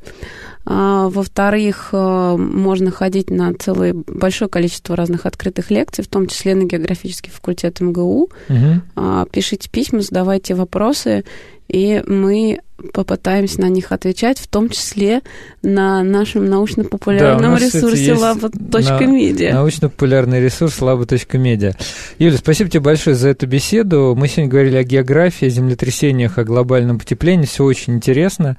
[0.65, 6.53] А, во-вторых, э, можно ходить на целое большое количество разных открытых лекций, в том числе
[6.53, 8.29] на географический факультет МГУ.
[8.49, 9.29] Угу.
[9.31, 11.23] Пишите письма, задавайте вопросы,
[11.67, 12.61] и мы
[12.93, 15.21] попытаемся на них отвечать, в том числе
[15.63, 19.53] на нашем научно-популярном да, ресурсе labo.media.
[19.53, 21.75] Научно-популярный ресурс labo.media.
[22.19, 24.13] Юля, спасибо тебе большое за эту беседу.
[24.15, 27.45] Мы сегодня говорили о географии, о землетрясениях, о глобальном потеплении.
[27.45, 28.57] Все очень интересно.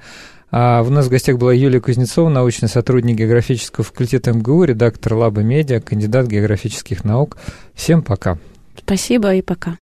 [0.51, 5.41] А у нас в гостях была Юлия Кузнецова, научный сотрудник географического факультета МГУ, редактор Лаба
[5.41, 7.37] Медиа, кандидат географических наук.
[7.75, 8.39] Всем пока.
[8.75, 9.77] Спасибо и пока.